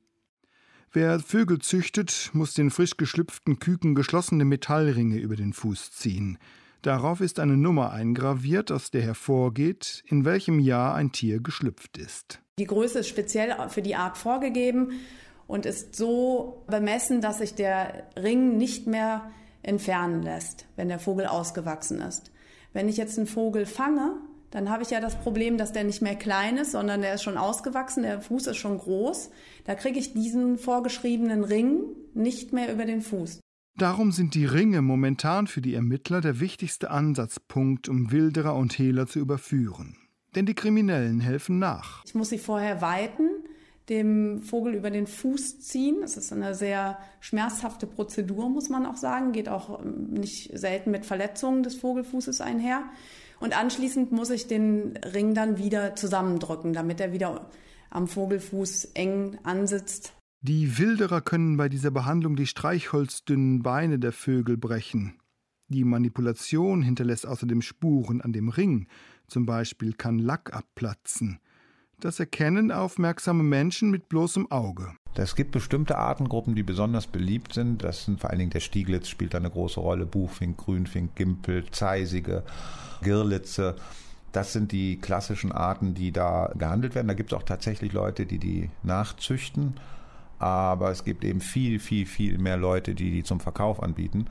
Wer 0.94 1.20
Vögel 1.20 1.58
züchtet, 1.58 2.28
muss 2.34 2.52
den 2.52 2.70
frisch 2.70 2.98
geschlüpften 2.98 3.58
Küken 3.58 3.94
geschlossene 3.94 4.44
Metallringe 4.44 5.16
über 5.16 5.36
den 5.36 5.54
Fuß 5.54 5.90
ziehen. 5.90 6.36
Darauf 6.82 7.22
ist 7.22 7.40
eine 7.40 7.56
Nummer 7.56 7.92
eingraviert, 7.92 8.70
aus 8.70 8.90
der 8.90 9.00
hervorgeht, 9.00 10.04
in 10.06 10.26
welchem 10.26 10.58
Jahr 10.58 10.94
ein 10.94 11.10
Tier 11.10 11.40
geschlüpft 11.40 11.96
ist. 11.96 12.40
Die 12.58 12.66
Größe 12.66 12.98
ist 12.98 13.08
speziell 13.08 13.56
für 13.70 13.80
die 13.80 13.94
Art 13.94 14.18
vorgegeben 14.18 15.00
und 15.46 15.64
ist 15.64 15.96
so 15.96 16.62
bemessen, 16.68 17.22
dass 17.22 17.38
sich 17.38 17.54
der 17.54 18.10
Ring 18.14 18.58
nicht 18.58 18.86
mehr 18.86 19.30
entfernen 19.62 20.22
lässt, 20.22 20.66
wenn 20.76 20.88
der 20.88 20.98
Vogel 20.98 21.24
ausgewachsen 21.24 22.02
ist. 22.02 22.32
Wenn 22.74 22.90
ich 22.90 22.98
jetzt 22.98 23.16
einen 23.16 23.26
Vogel 23.26 23.64
fange, 23.64 24.16
dann 24.52 24.68
habe 24.68 24.82
ich 24.82 24.90
ja 24.90 25.00
das 25.00 25.16
Problem, 25.16 25.56
dass 25.56 25.72
der 25.72 25.82
nicht 25.82 26.02
mehr 26.02 26.14
klein 26.14 26.58
ist, 26.58 26.72
sondern 26.72 27.00
der 27.00 27.14
ist 27.14 27.22
schon 27.22 27.38
ausgewachsen, 27.38 28.02
der 28.02 28.20
Fuß 28.20 28.48
ist 28.48 28.58
schon 28.58 28.78
groß. 28.78 29.30
Da 29.64 29.74
kriege 29.74 29.98
ich 29.98 30.12
diesen 30.12 30.58
vorgeschriebenen 30.58 31.42
Ring 31.42 31.80
nicht 32.14 32.52
mehr 32.52 32.72
über 32.72 32.84
den 32.84 33.00
Fuß. 33.00 33.40
Darum 33.78 34.12
sind 34.12 34.34
die 34.34 34.44
Ringe 34.44 34.82
momentan 34.82 35.46
für 35.46 35.62
die 35.62 35.74
Ermittler 35.74 36.20
der 36.20 36.38
wichtigste 36.38 36.90
Ansatzpunkt, 36.90 37.88
um 37.88 38.12
Wilderer 38.12 38.54
und 38.54 38.78
Hehler 38.78 39.06
zu 39.06 39.18
überführen. 39.18 39.96
Denn 40.34 40.44
die 40.44 40.54
Kriminellen 40.54 41.20
helfen 41.20 41.58
nach. 41.58 42.04
Ich 42.04 42.14
muss 42.14 42.28
sie 42.28 42.38
vorher 42.38 42.82
weiten, 42.82 43.28
dem 43.88 44.42
Vogel 44.42 44.74
über 44.74 44.90
den 44.90 45.06
Fuß 45.06 45.60
ziehen. 45.60 45.96
Das 46.02 46.18
ist 46.18 46.30
eine 46.30 46.54
sehr 46.54 46.98
schmerzhafte 47.20 47.86
Prozedur, 47.86 48.50
muss 48.50 48.68
man 48.68 48.84
auch 48.84 48.96
sagen. 48.96 49.32
Geht 49.32 49.48
auch 49.48 49.82
ähm, 49.82 50.12
nicht 50.12 50.56
selten 50.56 50.90
mit 50.90 51.06
Verletzungen 51.06 51.62
des 51.62 51.74
Vogelfußes 51.74 52.42
einher. 52.42 52.82
Und 53.42 53.58
anschließend 53.58 54.12
muss 54.12 54.30
ich 54.30 54.46
den 54.46 54.96
Ring 54.98 55.34
dann 55.34 55.58
wieder 55.58 55.96
zusammendrücken, 55.96 56.72
damit 56.72 57.00
er 57.00 57.12
wieder 57.12 57.50
am 57.90 58.06
Vogelfuß 58.06 58.92
eng 58.94 59.36
ansitzt. 59.42 60.14
Die 60.42 60.78
Wilderer 60.78 61.20
können 61.20 61.56
bei 61.56 61.68
dieser 61.68 61.90
Behandlung 61.90 62.36
die 62.36 62.46
streichholzdünnen 62.46 63.64
Beine 63.64 63.98
der 63.98 64.12
Vögel 64.12 64.56
brechen. 64.56 65.14
Die 65.66 65.82
Manipulation 65.82 66.82
hinterlässt 66.82 67.26
außerdem 67.26 67.62
Spuren 67.62 68.20
an 68.20 68.32
dem 68.32 68.48
Ring, 68.48 68.86
zum 69.26 69.44
Beispiel 69.44 69.92
kann 69.92 70.20
Lack 70.20 70.54
abplatzen. 70.54 71.40
Das 71.98 72.20
erkennen 72.20 72.70
aufmerksame 72.70 73.42
Menschen 73.42 73.90
mit 73.90 74.08
bloßem 74.08 74.52
Auge. 74.52 74.94
Es 75.14 75.36
gibt 75.36 75.50
bestimmte 75.50 75.98
Artengruppen, 75.98 76.54
die 76.54 76.62
besonders 76.62 77.06
beliebt 77.06 77.52
sind. 77.52 77.84
Das 77.84 78.06
sind 78.06 78.20
vor 78.20 78.30
allen 78.30 78.38
Dingen 78.38 78.50
der 78.50 78.60
Stieglitz 78.60 79.08
spielt 79.08 79.34
da 79.34 79.38
eine 79.38 79.50
große 79.50 79.78
Rolle, 79.78 80.06
Buchfink, 80.06 80.56
Grünfink, 80.56 81.14
Gimpel, 81.14 81.64
Zeisige, 81.70 82.42
Girlitze. 83.02 83.76
Das 84.32 84.54
sind 84.54 84.72
die 84.72 84.96
klassischen 84.96 85.52
Arten, 85.52 85.92
die 85.92 86.12
da 86.12 86.50
gehandelt 86.56 86.94
werden. 86.94 87.08
Da 87.08 87.14
gibt 87.14 87.32
es 87.32 87.38
auch 87.38 87.42
tatsächlich 87.42 87.92
Leute, 87.92 88.24
die 88.24 88.38
die 88.38 88.70
nachzüchten. 88.82 89.74
Aber 90.38 90.90
es 90.90 91.04
gibt 91.04 91.24
eben 91.24 91.42
viel, 91.42 91.78
viel, 91.78 92.06
viel 92.06 92.38
mehr 92.38 92.56
Leute, 92.56 92.94
die 92.94 93.10
die 93.10 93.22
zum 93.22 93.38
Verkauf 93.38 93.82
anbieten. 93.82 94.26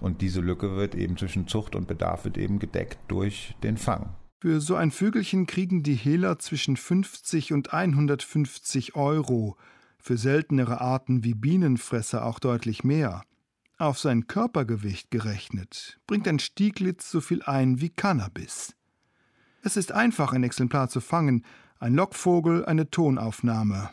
Und 0.00 0.20
diese 0.20 0.40
Lücke 0.40 0.76
wird 0.76 0.94
eben 0.94 1.16
zwischen 1.16 1.48
Zucht 1.48 1.74
und 1.74 1.88
Bedarf 1.88 2.24
wird 2.24 2.38
eben 2.38 2.60
gedeckt 2.60 2.98
durch 3.08 3.54
den 3.62 3.76
Fang. 3.76 4.10
Für 4.40 4.60
so 4.60 4.76
ein 4.76 4.90
Vögelchen 4.90 5.46
kriegen 5.46 5.82
die 5.82 5.94
Hehler 5.94 6.38
zwischen 6.38 6.76
50 6.76 7.52
und 7.52 7.72
150 7.72 8.96
Euro 8.96 9.56
für 10.02 10.18
seltenere 10.18 10.80
Arten 10.80 11.22
wie 11.22 11.32
Bienenfresser 11.32 12.26
auch 12.26 12.40
deutlich 12.40 12.82
mehr. 12.82 13.22
Auf 13.78 13.98
sein 13.98 14.26
Körpergewicht 14.26 15.10
gerechnet 15.10 16.00
bringt 16.06 16.26
ein 16.26 16.40
Stieglitz 16.40 17.10
so 17.10 17.20
viel 17.20 17.42
ein 17.44 17.80
wie 17.80 17.88
Cannabis. 17.88 18.74
Es 19.62 19.76
ist 19.76 19.92
einfach, 19.92 20.32
ein 20.32 20.42
Exemplar 20.42 20.88
zu 20.88 21.00
fangen, 21.00 21.44
ein 21.78 21.94
Lockvogel, 21.94 22.64
eine 22.64 22.90
Tonaufnahme. 22.90 23.90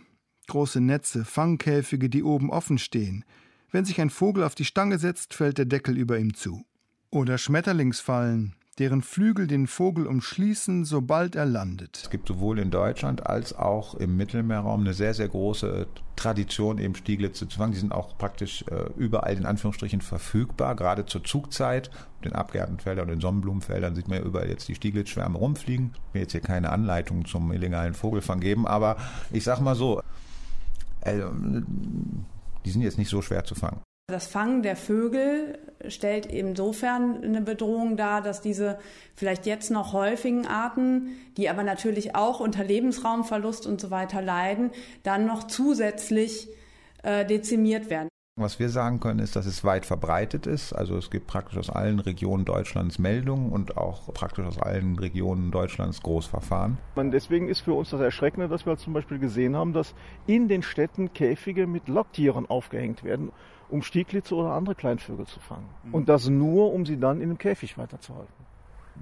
Große 0.47 0.81
Netze, 0.81 1.25
Fangkäfige, 1.25 2.09
die 2.09 2.23
oben 2.23 2.49
offen 2.49 2.79
stehen. 2.79 3.23
Wenn 3.71 3.85
sich 3.85 4.01
ein 4.01 4.09
Vogel 4.09 4.43
auf 4.43 4.55
die 4.55 4.65
Stange 4.65 4.97
setzt, 4.97 5.35
fällt 5.35 5.59
der 5.59 5.65
Deckel 5.65 5.95
über 5.95 6.17
ihm 6.17 6.33
zu. 6.33 6.65
Oder 7.11 7.37
Schmetterlingsfallen, 7.37 8.55
deren 8.79 9.01
Flügel 9.01 9.45
den 9.47 9.67
Vogel 9.67 10.07
umschließen, 10.07 10.85
sobald 10.85 11.35
er 11.35 11.45
landet. 11.45 11.99
Es 12.03 12.09
gibt 12.09 12.27
sowohl 12.29 12.59
in 12.59 12.71
Deutschland 12.71 13.27
als 13.27 13.53
auch 13.53 13.93
im 13.95 14.15
Mittelmeerraum 14.15 14.81
eine 14.81 14.93
sehr, 14.93 15.13
sehr 15.13 15.27
große 15.27 15.87
Tradition, 16.15 16.77
eben 16.77 16.95
Stieglitze 16.95 17.47
zu 17.47 17.57
fangen. 17.57 17.73
Die 17.73 17.79
sind 17.79 17.91
auch 17.91 18.17
praktisch 18.17 18.63
äh, 18.71 18.89
überall 18.97 19.35
in 19.35 19.45
Anführungsstrichen 19.45 20.01
verfügbar, 20.01 20.75
gerade 20.75 21.05
zur 21.05 21.23
Zugzeit. 21.23 21.91
Den 22.23 22.33
Abgärtenfeldern 22.33 23.05
und 23.05 23.11
den 23.11 23.21
Sonnenblumenfeldern 23.21 23.95
sieht 23.95 24.07
man 24.07 24.19
ja 24.19 24.23
überall 24.23 24.49
jetzt 24.49 24.67
die 24.67 24.75
Stieglitzschwärme 24.75 25.37
rumfliegen. 25.37 25.91
Ich 26.09 26.13
will 26.13 26.21
jetzt 26.21 26.31
hier 26.31 26.41
keine 26.41 26.71
Anleitung 26.71 27.25
zum 27.25 27.51
illegalen 27.51 27.93
Vogelfang 27.93 28.39
geben, 28.39 28.65
aber 28.65 28.97
ich 29.31 29.43
sag 29.43 29.59
mal 29.59 29.75
so, 29.75 30.01
äh, 31.01 31.19
die 32.65 32.71
sind 32.71 32.81
jetzt 32.81 32.97
nicht 32.97 33.09
so 33.09 33.21
schwer 33.21 33.43
zu 33.43 33.55
fangen. 33.55 33.81
Das 34.09 34.27
Fangen 34.27 34.63
der 34.63 34.75
Vögel 34.75 35.59
stellt 35.87 36.25
insofern 36.25 37.23
eine 37.23 37.41
Bedrohung 37.41 37.95
dar, 37.95 38.21
dass 38.21 38.41
diese 38.41 38.79
vielleicht 39.15 39.45
jetzt 39.45 39.71
noch 39.71 39.93
häufigen 39.93 40.45
Arten, 40.45 41.15
die 41.37 41.49
aber 41.49 41.63
natürlich 41.63 42.15
auch 42.15 42.39
unter 42.39 42.63
Lebensraumverlust 42.63 43.65
und 43.65 43.79
so 43.79 43.91
weiter 43.91 44.21
leiden, 44.21 44.71
dann 45.03 45.25
noch 45.25 45.45
zusätzlich 45.45 46.49
äh, 47.03 47.25
dezimiert 47.25 47.89
werden. 47.89 48.09
Was 48.41 48.57
wir 48.57 48.69
sagen 48.69 49.01
können, 49.01 49.19
ist, 49.19 49.35
dass 49.35 49.45
es 49.45 49.65
weit 49.65 49.85
verbreitet 49.85 50.47
ist. 50.47 50.71
Also 50.71 50.95
es 50.95 51.09
gibt 51.09 51.27
praktisch 51.27 51.57
aus 51.57 51.69
allen 51.69 51.99
Regionen 51.99 52.45
Deutschlands 52.45 52.97
Meldungen 52.97 53.51
und 53.51 53.75
auch 53.75 54.13
praktisch 54.13 54.45
aus 54.45 54.57
allen 54.57 54.97
Regionen 54.97 55.51
Deutschlands 55.51 56.01
Großverfahren. 56.01 56.77
Und 56.95 57.11
deswegen 57.11 57.49
ist 57.49 57.59
für 57.59 57.73
uns 57.73 57.89
das 57.89 57.99
Erschreckende, 57.99 58.47
dass 58.47 58.65
wir 58.65 58.77
zum 58.77 58.93
Beispiel 58.93 59.19
gesehen 59.19 59.57
haben, 59.57 59.73
dass 59.73 59.93
in 60.25 60.47
den 60.47 60.63
Städten 60.63 61.11
Käfige 61.11 61.67
mit 61.67 61.89
Locktieren 61.89 62.45
aufgehängt 62.45 63.03
werden, 63.03 63.33
um 63.67 63.81
Stieglitze 63.81 64.33
oder 64.35 64.53
andere 64.53 64.75
Kleinvögel 64.75 65.27
zu 65.27 65.41
fangen. 65.41 65.67
Mhm. 65.83 65.93
Und 65.93 66.07
das 66.07 66.29
nur, 66.29 66.71
um 66.71 66.85
sie 66.85 66.97
dann 66.97 67.17
in 67.17 67.23
einem 67.23 67.37
Käfig 67.37 67.77
weiterzuhalten. 67.77 68.31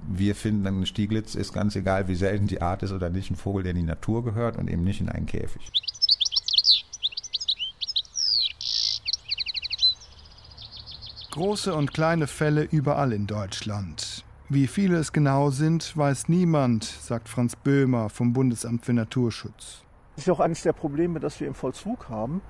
Wir 0.08 0.34
finden, 0.34 0.66
ein 0.66 0.86
Stieglitz 0.86 1.36
ist 1.36 1.52
ganz 1.52 1.76
egal, 1.76 2.08
wie 2.08 2.16
selten 2.16 2.48
die 2.48 2.60
Art 2.60 2.82
ist 2.82 2.90
oder 2.90 3.08
nicht, 3.08 3.30
ein 3.30 3.36
Vogel, 3.36 3.62
der 3.62 3.70
in 3.70 3.78
die 3.78 3.84
Natur 3.84 4.24
gehört 4.24 4.56
und 4.56 4.68
eben 4.68 4.82
nicht 4.82 5.00
in 5.00 5.08
einen 5.08 5.26
Käfig. 5.26 5.70
Große 11.38 11.72
und 11.72 11.94
kleine 11.94 12.26
Fälle 12.26 12.64
überall 12.64 13.12
in 13.12 13.28
Deutschland. 13.28 14.24
Wie 14.48 14.66
viele 14.66 14.96
es 14.96 15.12
genau 15.12 15.50
sind, 15.50 15.96
weiß 15.96 16.28
niemand, 16.28 16.82
sagt 16.82 17.28
Franz 17.28 17.54
Böhmer 17.54 18.08
vom 18.08 18.32
Bundesamt 18.32 18.84
für 18.84 18.92
Naturschutz. 18.92 19.84
Das 20.16 20.26
ist 20.26 20.30
auch 20.32 20.40
eines 20.40 20.62
der 20.62 20.72
Probleme, 20.72 21.20
das 21.20 21.38
wir 21.38 21.46
im 21.46 21.54
Vollzug 21.54 22.08
haben, 22.08 22.42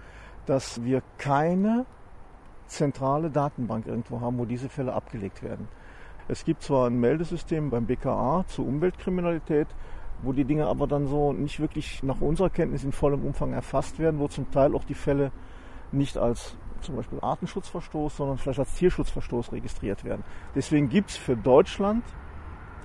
dass 0.46 0.82
wir 0.84 1.02
keine 1.18 1.84
zentrale 2.66 3.28
Datenbank 3.28 3.86
irgendwo 3.86 4.22
haben, 4.22 4.38
wo 4.38 4.46
diese 4.46 4.70
Fälle 4.70 4.94
abgelegt 4.94 5.42
werden. 5.42 5.68
Es 6.26 6.46
gibt 6.46 6.62
zwar 6.62 6.86
ein 6.86 6.98
Meldesystem 6.98 7.68
beim 7.68 7.84
BKA 7.84 8.46
zur 8.48 8.66
Umweltkriminalität, 8.66 9.68
wo 10.22 10.32
die 10.32 10.46
Dinge 10.46 10.66
aber 10.66 10.86
dann 10.86 11.08
so 11.08 11.34
nicht 11.34 11.60
wirklich 11.60 12.02
nach 12.02 12.22
unserer 12.22 12.48
Kenntnis 12.48 12.84
in 12.84 12.92
vollem 12.92 13.22
Umfang 13.26 13.52
erfasst 13.52 13.98
werden, 13.98 14.18
wo 14.18 14.28
zum 14.28 14.50
Teil 14.50 14.74
auch 14.74 14.84
die 14.84 14.94
Fälle 14.94 15.30
nicht 15.92 16.16
als 16.16 16.56
zum 16.82 16.96
Beispiel 16.96 17.18
Artenschutzverstoß, 17.20 18.16
sondern 18.16 18.38
vielleicht 18.38 18.58
als 18.58 18.74
Tierschutzverstoß 18.74 19.52
registriert 19.52 20.04
werden. 20.04 20.24
Deswegen 20.54 20.88
gibt 20.88 21.10
es 21.10 21.16
für 21.16 21.36
Deutschland 21.36 22.04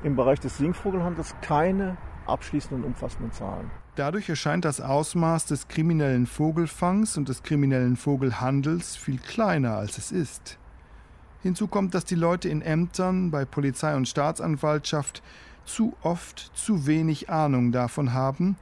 im 0.03 0.15
Bereich 0.15 0.39
des 0.39 0.57
Singvogelhandels 0.57 1.35
keine 1.41 1.97
abschließenden 2.25 2.83
umfassenden 2.83 3.31
Zahlen. 3.31 3.71
Dadurch 3.95 4.27
erscheint 4.27 4.65
das 4.65 4.81
Ausmaß 4.81 5.45
des 5.45 5.67
kriminellen 5.67 6.25
Vogelfangs 6.25 7.17
und 7.17 7.29
des 7.29 7.43
kriminellen 7.43 7.95
Vogelhandels 7.95 8.95
viel 8.95 9.19
kleiner, 9.19 9.77
als 9.77 9.97
es 9.97 10.11
ist. 10.11 10.57
Hinzu 11.43 11.67
kommt, 11.67 11.93
dass 11.93 12.05
die 12.05 12.15
Leute 12.15 12.49
in 12.49 12.61
Ämtern, 12.61 13.29
bei 13.29 13.45
Polizei 13.45 13.95
und 13.95 14.07
Staatsanwaltschaft 14.07 15.21
zu 15.65 15.93
oft 16.01 16.51
zu 16.55 16.87
wenig 16.87 17.29
Ahnung 17.29 17.71
davon 17.71 18.13
haben, 18.13 18.57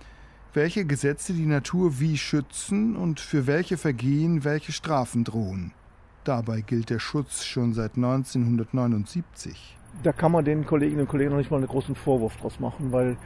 welche 0.54 0.86
Gesetze 0.86 1.34
die 1.34 1.46
Natur 1.46 2.00
wie 2.00 2.18
schützen 2.18 2.96
und 2.96 3.20
für 3.20 3.48
welche 3.48 3.78
Vergehen 3.78 4.44
welche 4.44 4.72
Strafen 4.72 5.24
drohen. 5.24 5.72
Dabei 6.24 6.62
gilt 6.62 6.90
der 6.90 7.00
Schutz 7.00 7.46
schon 7.46 7.74
seit 7.74 7.96
1979. 7.96 9.78
Da 10.04 10.12
kann 10.12 10.32
man 10.32 10.46
den 10.46 10.66
Kolleginnen 10.66 11.02
und 11.02 11.08
Kollegen 11.08 11.32
noch 11.32 11.38
nicht 11.38 11.52
mal 11.52 11.58
einen 11.58 11.68
großen 11.68 11.96
Vorwurf 11.96 12.38
draus 12.38 12.60
machen, 12.60 12.92
weil 12.92 13.18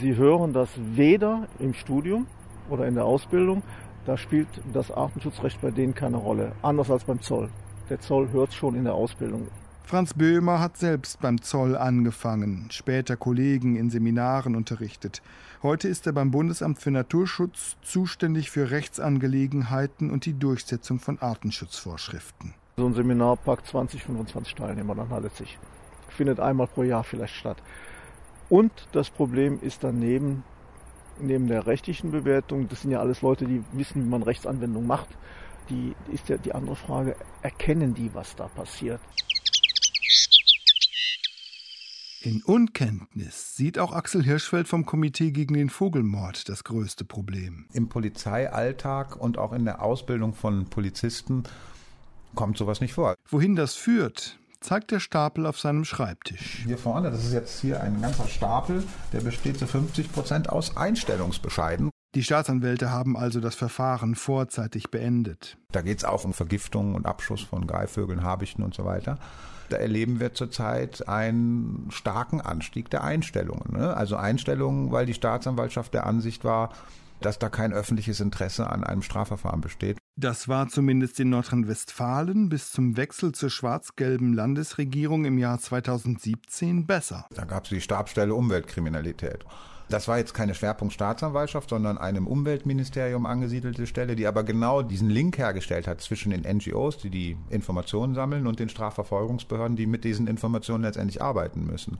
sie 0.00 0.16
hören 0.16 0.52
das 0.52 0.68
weder 0.76 1.48
im 1.58 1.72
Studium 1.72 2.26
oder 2.68 2.86
in 2.86 2.94
der 2.94 3.04
Ausbildung, 3.04 3.62
da 4.04 4.16
spielt 4.16 4.48
das 4.72 4.90
Artenschutzrecht 4.90 5.60
bei 5.60 5.70
denen 5.70 5.94
keine 5.94 6.16
Rolle, 6.16 6.52
anders 6.62 6.90
als 6.90 7.04
beim 7.04 7.20
Zoll. 7.20 7.48
Der 7.88 8.00
Zoll 8.00 8.30
hört 8.32 8.52
schon 8.52 8.74
in 8.74 8.84
der 8.84 8.94
Ausbildung. 8.94 9.46
Franz 9.92 10.14
Böhmer 10.14 10.58
hat 10.58 10.78
selbst 10.78 11.20
beim 11.20 11.42
Zoll 11.42 11.76
angefangen, 11.76 12.68
später 12.70 13.14
Kollegen 13.14 13.76
in 13.76 13.90
Seminaren 13.90 14.56
unterrichtet. 14.56 15.20
Heute 15.62 15.86
ist 15.86 16.06
er 16.06 16.14
beim 16.14 16.30
Bundesamt 16.30 16.78
für 16.78 16.90
Naturschutz 16.90 17.76
zuständig 17.82 18.50
für 18.50 18.70
Rechtsangelegenheiten 18.70 20.10
und 20.10 20.24
die 20.24 20.32
Durchsetzung 20.32 20.98
von 20.98 21.18
Artenschutzvorschriften. 21.18 22.54
So 22.78 22.86
ein 22.86 22.94
Seminar 22.94 23.36
packt 23.36 23.66
20, 23.66 24.02
25 24.04 24.54
Teilnehmer 24.54 24.94
dann 24.94 25.10
halt 25.10 25.30
sich. 25.36 25.58
Findet 26.08 26.40
einmal 26.40 26.68
pro 26.68 26.84
Jahr 26.84 27.04
vielleicht 27.04 27.34
statt. 27.34 27.62
Und 28.48 28.72
das 28.92 29.10
Problem 29.10 29.58
ist 29.60 29.84
daneben, 29.84 30.42
neben 31.20 31.48
der 31.48 31.66
rechtlichen 31.66 32.12
Bewertung, 32.12 32.66
das 32.66 32.80
sind 32.80 32.92
ja 32.92 33.00
alles 33.00 33.20
Leute, 33.20 33.44
die 33.44 33.62
wissen, 33.72 34.06
wie 34.06 34.08
man 34.08 34.22
Rechtsanwendung 34.22 34.86
macht, 34.86 35.08
die 35.68 35.94
ist 36.10 36.30
ja 36.30 36.38
die 36.38 36.54
andere 36.54 36.76
Frage, 36.76 37.14
erkennen 37.42 37.92
die, 37.92 38.14
was 38.14 38.34
da 38.34 38.48
passiert? 38.48 38.98
In 42.24 42.40
Unkenntnis 42.44 43.56
sieht 43.56 43.80
auch 43.80 43.92
Axel 43.92 44.22
Hirschfeld 44.22 44.68
vom 44.68 44.86
Komitee 44.86 45.32
gegen 45.32 45.54
den 45.54 45.68
Vogelmord 45.68 46.48
das 46.48 46.62
größte 46.62 47.04
Problem. 47.04 47.66
Im 47.72 47.88
Polizeialltag 47.88 49.16
und 49.16 49.38
auch 49.38 49.52
in 49.52 49.64
der 49.64 49.82
Ausbildung 49.82 50.32
von 50.32 50.66
Polizisten 50.66 51.42
kommt 52.36 52.56
sowas 52.56 52.80
nicht 52.80 52.94
vor. 52.94 53.16
Wohin 53.28 53.56
das 53.56 53.74
führt, 53.74 54.38
zeigt 54.60 54.92
der 54.92 55.00
Stapel 55.00 55.46
auf 55.46 55.58
seinem 55.58 55.84
Schreibtisch. 55.84 56.62
Hier 56.64 56.78
vorne, 56.78 57.10
das 57.10 57.24
ist 57.24 57.32
jetzt 57.32 57.60
hier 57.60 57.80
ein 57.80 58.00
ganzer 58.00 58.28
Stapel, 58.28 58.84
der 59.12 59.22
besteht 59.22 59.58
zu 59.58 59.66
50 59.66 60.12
Prozent 60.12 60.48
aus 60.48 60.76
Einstellungsbescheiden. 60.76 61.90
Die 62.14 62.22
Staatsanwälte 62.22 62.90
haben 62.90 63.16
also 63.16 63.40
das 63.40 63.54
Verfahren 63.54 64.14
vorzeitig 64.14 64.90
beendet. 64.90 65.56
Da 65.70 65.80
geht 65.80 65.98
es 65.98 66.04
auch 66.04 66.26
um 66.26 66.34
Vergiftung 66.34 66.94
und 66.94 67.06
Abschuss 67.06 67.40
von 67.40 67.66
Greifvögeln, 67.66 68.22
Habichten 68.22 68.62
und 68.62 68.74
so 68.74 68.84
weiter. 68.84 69.18
Da 69.70 69.78
erleben 69.78 70.20
wir 70.20 70.34
zurzeit 70.34 71.08
einen 71.08 71.86
starken 71.90 72.42
Anstieg 72.42 72.90
der 72.90 73.02
Einstellungen. 73.02 73.72
Ne? 73.72 73.96
Also 73.96 74.16
Einstellungen, 74.16 74.92
weil 74.92 75.06
die 75.06 75.14
Staatsanwaltschaft 75.14 75.94
der 75.94 76.06
Ansicht 76.06 76.44
war, 76.44 76.74
dass 77.22 77.38
da 77.38 77.48
kein 77.48 77.72
öffentliches 77.72 78.20
Interesse 78.20 78.68
an 78.68 78.84
einem 78.84 79.00
Strafverfahren 79.00 79.62
besteht. 79.62 79.96
Das 80.16 80.48
war 80.48 80.68
zumindest 80.68 81.18
in 81.20 81.30
Nordrhein-Westfalen 81.30 82.50
bis 82.50 82.70
zum 82.70 82.98
Wechsel 82.98 83.32
zur 83.32 83.48
schwarz-gelben 83.48 84.34
Landesregierung 84.34 85.24
im 85.24 85.38
Jahr 85.38 85.58
2017 85.58 86.86
besser. 86.86 87.24
Da 87.34 87.46
gab 87.46 87.64
es 87.64 87.70
die 87.70 87.80
Stabsstelle 87.80 88.34
Umweltkriminalität. 88.34 89.46
Das 89.92 90.08
war 90.08 90.16
jetzt 90.16 90.32
keine 90.32 90.54
Schwerpunkt-Staatsanwaltschaft, 90.54 91.68
sondern 91.68 91.98
eine 91.98 92.16
im 92.16 92.26
Umweltministerium 92.26 93.26
angesiedelte 93.26 93.86
Stelle, 93.86 94.16
die 94.16 94.26
aber 94.26 94.42
genau 94.42 94.80
diesen 94.80 95.10
Link 95.10 95.36
hergestellt 95.36 95.86
hat 95.86 96.00
zwischen 96.00 96.30
den 96.30 96.50
NGOs, 96.50 96.96
die 96.96 97.10
die 97.10 97.36
Informationen 97.50 98.14
sammeln, 98.14 98.46
und 98.46 98.58
den 98.58 98.70
Strafverfolgungsbehörden, 98.70 99.76
die 99.76 99.84
mit 99.84 100.04
diesen 100.04 100.28
Informationen 100.28 100.84
letztendlich 100.84 101.20
arbeiten 101.20 101.66
müssen. 101.66 101.98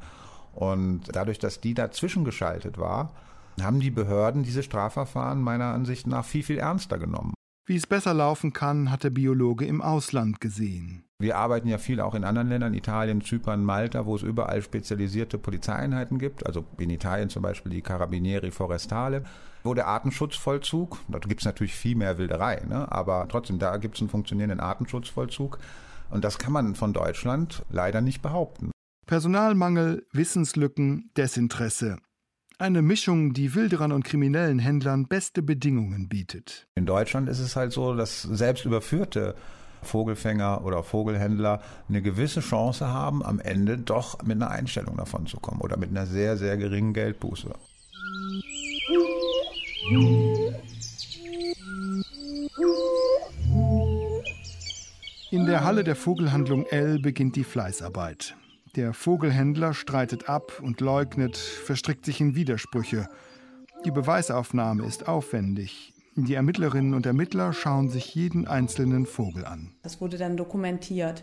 Und 0.54 1.02
dadurch, 1.14 1.38
dass 1.38 1.60
die 1.60 1.74
dazwischen 1.74 2.24
geschaltet 2.24 2.78
war, 2.78 3.12
haben 3.60 3.80
die 3.80 3.90
Behörden 3.90 4.42
diese 4.42 4.62
Strafverfahren 4.62 5.42
meiner 5.42 5.74
Ansicht 5.74 6.06
nach 6.06 6.24
viel, 6.24 6.44
viel 6.44 6.58
ernster 6.58 6.96
genommen. 6.96 7.34
Wie 7.72 7.76
es 7.76 7.86
besser 7.86 8.12
laufen 8.12 8.52
kann, 8.52 8.90
hat 8.90 9.02
der 9.02 9.08
Biologe 9.08 9.64
im 9.64 9.80
Ausland 9.80 10.42
gesehen. 10.42 11.04
Wir 11.18 11.38
arbeiten 11.38 11.68
ja 11.68 11.78
viel 11.78 12.02
auch 12.02 12.14
in 12.14 12.22
anderen 12.22 12.50
Ländern, 12.50 12.74
Italien, 12.74 13.22
Zypern, 13.22 13.64
Malta, 13.64 14.04
wo 14.04 14.14
es 14.14 14.20
überall 14.20 14.60
spezialisierte 14.60 15.38
Polizeieinheiten 15.38 16.18
gibt. 16.18 16.44
Also 16.44 16.66
in 16.76 16.90
Italien 16.90 17.30
zum 17.30 17.42
Beispiel 17.42 17.72
die 17.72 17.80
Carabinieri 17.80 18.50
Forestale, 18.50 19.24
wo 19.64 19.72
der 19.72 19.86
Artenschutzvollzug, 19.86 20.98
da 21.08 21.18
gibt 21.20 21.40
es 21.40 21.46
natürlich 21.46 21.74
viel 21.74 21.96
mehr 21.96 22.18
Wilderei, 22.18 22.62
ne? 22.68 22.92
aber 22.92 23.26
trotzdem, 23.30 23.58
da 23.58 23.78
gibt 23.78 23.94
es 23.94 24.02
einen 24.02 24.10
funktionierenden 24.10 24.60
Artenschutzvollzug. 24.60 25.58
Und 26.10 26.24
das 26.24 26.36
kann 26.36 26.52
man 26.52 26.74
von 26.74 26.92
Deutschland 26.92 27.64
leider 27.70 28.02
nicht 28.02 28.20
behaupten. 28.20 28.70
Personalmangel, 29.06 30.06
Wissenslücken, 30.12 31.10
Desinteresse. 31.16 31.96
Eine 32.62 32.80
Mischung, 32.80 33.32
die 33.32 33.56
Wilderern 33.56 33.90
und 33.90 34.04
kriminellen 34.04 34.60
Händlern 34.60 35.08
beste 35.08 35.42
Bedingungen 35.42 36.08
bietet. 36.08 36.68
In 36.76 36.86
Deutschland 36.86 37.28
ist 37.28 37.40
es 37.40 37.56
halt 37.56 37.72
so, 37.72 37.92
dass 37.96 38.22
selbst 38.22 38.64
überführte 38.64 39.34
Vogelfänger 39.82 40.64
oder 40.64 40.84
Vogelhändler 40.84 41.60
eine 41.88 42.02
gewisse 42.02 42.38
Chance 42.38 42.86
haben, 42.86 43.24
am 43.24 43.40
Ende 43.40 43.78
doch 43.78 44.22
mit 44.22 44.36
einer 44.36 44.52
Einstellung 44.52 44.96
davon 44.96 45.26
zu 45.26 45.40
kommen 45.40 45.60
oder 45.60 45.76
mit 45.76 45.90
einer 45.90 46.06
sehr, 46.06 46.36
sehr 46.36 46.56
geringen 46.56 46.94
Geldbuße. 46.94 47.52
In 55.32 55.46
der 55.46 55.64
Halle 55.64 55.82
der 55.82 55.96
Vogelhandlung 55.96 56.64
L 56.66 57.00
beginnt 57.00 57.34
die 57.34 57.42
Fleißarbeit. 57.42 58.36
Der 58.74 58.94
Vogelhändler 58.94 59.74
streitet 59.74 60.30
ab 60.30 60.62
und 60.62 60.80
leugnet, 60.80 61.36
verstrickt 61.36 62.06
sich 62.06 62.22
in 62.22 62.34
Widersprüche. 62.34 63.06
Die 63.84 63.90
Beweisaufnahme 63.90 64.86
ist 64.86 65.08
aufwendig. 65.08 65.92
Die 66.14 66.32
Ermittlerinnen 66.32 66.94
und 66.94 67.04
Ermittler 67.04 67.52
schauen 67.52 67.90
sich 67.90 68.14
jeden 68.14 68.46
einzelnen 68.46 69.04
Vogel 69.04 69.44
an. 69.44 69.72
Das 69.82 70.00
wurde 70.00 70.16
dann 70.16 70.38
dokumentiert. 70.38 71.22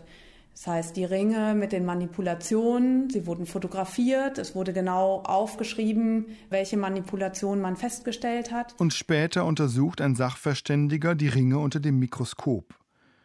Das 0.52 0.66
heißt, 0.68 0.96
die 0.96 1.04
Ringe 1.04 1.54
mit 1.54 1.72
den 1.72 1.84
Manipulationen, 1.84 3.10
sie 3.10 3.26
wurden 3.26 3.46
fotografiert, 3.46 4.38
es 4.38 4.54
wurde 4.54 4.72
genau 4.72 5.22
aufgeschrieben, 5.24 6.26
welche 6.50 6.76
Manipulation 6.76 7.60
man 7.60 7.76
festgestellt 7.76 8.52
hat. 8.52 8.74
Und 8.78 8.92
später 8.92 9.44
untersucht 9.44 10.00
ein 10.00 10.14
Sachverständiger 10.14 11.16
die 11.16 11.28
Ringe 11.28 11.58
unter 11.58 11.80
dem 11.80 11.98
Mikroskop. 11.98 12.74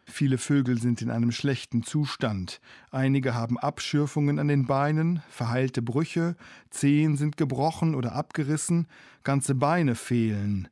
Viele 0.08 0.38
Vögel 0.38 0.80
sind 0.80 1.02
in 1.02 1.10
einem 1.10 1.32
schlechten 1.32 1.82
Zustand. 1.82 2.60
Einige 2.90 3.34
haben 3.34 3.58
Abschürfungen 3.58 4.38
an 4.38 4.46
den 4.46 4.66
Beinen, 4.66 5.20
verheilte 5.28 5.82
Brüche, 5.82 6.36
Zehen 6.70 7.16
sind 7.16 7.36
gebrochen 7.36 7.94
oder 7.94 8.14
abgerissen, 8.14 8.86
ganze 9.24 9.56
Beine 9.56 9.96
fehlen. 9.96 10.68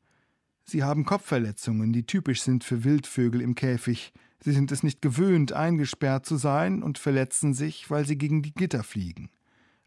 Sie 0.63 0.85
haben 0.85 1.05
Kopfverletzungen, 1.05 1.93
die 1.93 2.07
typisch 2.07 2.43
sind 2.43 2.63
für 2.63 2.85
Wildvögel 2.85 3.41
im 3.41 3.55
Käfig. 3.57 4.13
Sie 4.39 4.53
sind 4.53 4.71
es 4.71 4.83
nicht 4.83 5.03
gewöhnt, 5.03 5.53
eingesperrt 5.53 6.25
zu 6.25 6.37
sein 6.37 6.83
und 6.83 6.99
verletzen 6.99 7.55
sich, 7.55 7.91
weil 7.91 8.07
sie 8.07 8.17
gegen 8.17 8.41
die 8.41 8.55
Gitter 8.55 8.85
fliegen. 8.85 9.31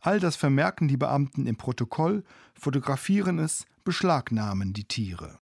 All 0.02 0.20
das 0.20 0.36
vermerken 0.36 0.88
die 0.88 0.98
Beamten 0.98 1.48
im 1.48 1.56
Protokoll, 1.56 2.24
fotografieren 2.54 3.40
es, 3.40 3.66
beschlagnahmen 3.84 4.74
die 4.74 4.86
Tiere. 4.86 5.40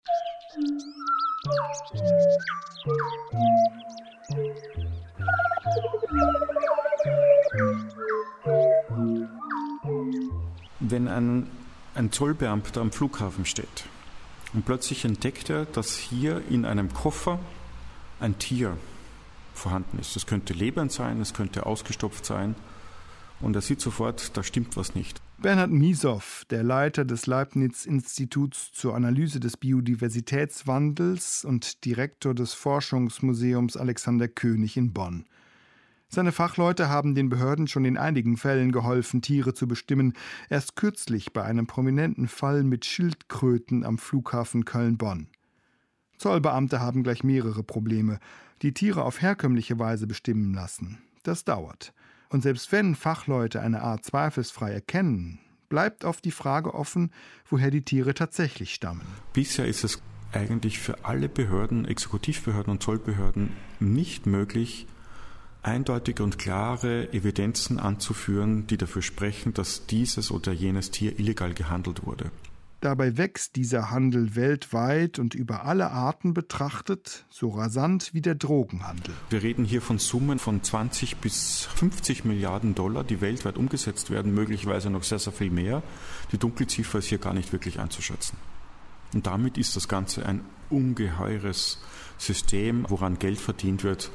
Wenn 10.81 11.07
ein, 11.07 11.49
ein 11.95 12.11
Zollbeamter 12.11 12.81
am 12.81 12.91
Flughafen 12.91 13.45
steht 13.45 13.85
und 14.53 14.65
plötzlich 14.65 15.05
entdeckt 15.05 15.49
er, 15.51 15.67
dass 15.67 15.97
hier 15.97 16.43
in 16.51 16.65
einem 16.65 16.93
Koffer 16.93 17.39
ein 18.19 18.39
Tier 18.39 18.77
vorhanden 19.55 20.01
ist. 20.01 20.17
Das 20.17 20.27
könnte 20.27 20.55
lebend 20.55 20.91
sein, 20.91 21.21
es 21.21 21.35
könnte 21.35 21.67
ausgestopft 21.67 22.27
sein. 22.27 22.57
Und 23.41 23.55
er 23.55 23.63
sieht 23.63 23.81
sofort, 23.81 24.37
da 24.37 24.43
stimmt 24.43 24.77
was 24.77 24.97
nicht. 24.97 25.21
Bernhard 25.41 25.71
Miesow, 25.71 26.45
der 26.51 26.65
Leiter 26.65 27.05
des 27.05 27.27
Leibniz-Instituts 27.27 28.73
zur 28.73 28.97
Analyse 28.97 29.39
des 29.39 29.57
Biodiversitätswandels 29.57 31.45
und 31.45 31.85
Direktor 31.85 32.35
des 32.35 32.55
Forschungsmuseums 32.55 33.77
Alexander 33.77 34.27
König 34.27 34.77
in 34.77 34.93
Bonn. 34.93 35.27
Seine 36.09 36.33
Fachleute 36.33 36.89
haben 36.89 37.15
den 37.15 37.29
Behörden 37.29 37.69
schon 37.69 37.85
in 37.85 37.97
einigen 37.97 38.37
Fällen 38.37 38.73
geholfen, 38.73 39.23
Tiere 39.23 39.55
zu 39.55 39.69
bestimmen. 39.69 40.15
Erst 40.51 40.75
kürzlich 40.75 41.33
bei 41.33 41.45
einem 41.45 41.69
prominenten 41.69 42.27
Fall 42.27 42.65
mit 42.65 42.85
Schildkröten 42.85 43.85
am 43.85 43.99
Flughafen 43.99 44.65
Köln-Bonn. 44.65 45.29
Zollbeamte 46.17 46.81
haben 46.81 47.05
gleich 47.05 47.23
mehrere 47.23 47.63
Probleme. 47.63 48.19
Die 48.63 48.75
Tiere 48.75 49.05
auf 49.05 49.23
herkömmliche 49.23 49.79
Weise 49.79 50.09
bestimmen 50.09 50.53
lassen. 50.53 50.99
Das 51.23 51.45
dauert. 51.45 51.93
Und 52.29 52.43
selbst 52.43 52.73
wenn 52.73 52.95
Fachleute 52.95 53.61
eine 53.61 53.83
Art 53.83 54.05
zweifelsfrei 54.05 54.71
erkennen, 54.71 55.39
bleibt 55.69 56.05
oft 56.05 56.25
die 56.25 56.31
Frage 56.31 56.75
offen, 56.75 57.11
woher 57.49 57.71
die 57.71 57.83
Tiere 57.83 58.15
tatsächlich 58.15 58.75
stammen. 58.75 59.03
Bisher 59.33 59.67
ist 59.67 59.85
es 59.85 60.03
eigentlich 60.33 60.79
für 60.79 61.05
alle 61.05 61.29
Behörden, 61.29 61.87
Exekutivbehörden 61.87 62.71
und 62.71 62.83
Zollbehörden 62.83 63.51
nicht 63.81 64.27
möglich, 64.27 64.87
eindeutige 65.63 66.23
und 66.23 66.39
klare 66.39 67.13
Evidenzen 67.13 67.79
anzuführen, 67.79 68.67
die 68.67 68.77
dafür 68.77 69.03
sprechen, 69.03 69.55
dass 69.55 69.87
dieses 69.87 70.31
oder 70.31 70.53
jenes 70.53 70.91
Tier 70.91 71.19
illegal 71.19 71.55
gehandelt 71.55 72.05
wurde. 72.07 72.31
Dabei 72.81 73.17
wächst 73.17 73.57
dieser 73.57 73.91
Handel 73.91 74.37
weltweit 74.37 75.19
und 75.19 75.35
über 75.35 75.65
alle 75.65 75.91
Arten 75.91 76.33
betrachtet 76.33 77.27
so 77.29 77.49
rasant 77.51 78.15
wie 78.15 78.21
der 78.21 78.37
Drogenhandel. 78.37 79.13
Wir 79.31 79.43
reden 79.43 79.65
hier 79.65 79.83
von 79.83 79.99
Summen 79.99 80.39
von 80.39 80.63
20 80.63 81.17
bis 81.17 81.65
50 81.75 82.25
Milliarden 82.25 82.77
Dollar, 82.77 83.03
die 83.03 83.21
weltweit 83.21 83.57
umgesetzt 83.57 84.11
werden, 84.11 84.33
möglicherweise 84.33 84.91
noch 84.91 85.03
sehr, 85.03 85.19
sehr 85.19 85.33
viel 85.33 85.51
mehr. 85.51 85.83
Die 86.31 86.39
Dunkelziffer 86.39 87.01
ist 87.01 87.07
hier 87.07 87.19
gar 87.19 87.35
nicht 87.35 87.53
wirklich 87.53 87.81
einzuschätzen. 87.81 88.37
Und 89.13 89.27
damit 89.27 89.59
ist 89.59 89.75
das 89.75 89.89
Ganze 89.89 90.25
ein 90.25 90.43
ungeheures 90.71 91.81
System, 92.17 92.85
woran 92.89 93.19
Geld 93.19 93.41
verdient 93.41 93.83
wird, 93.83 94.13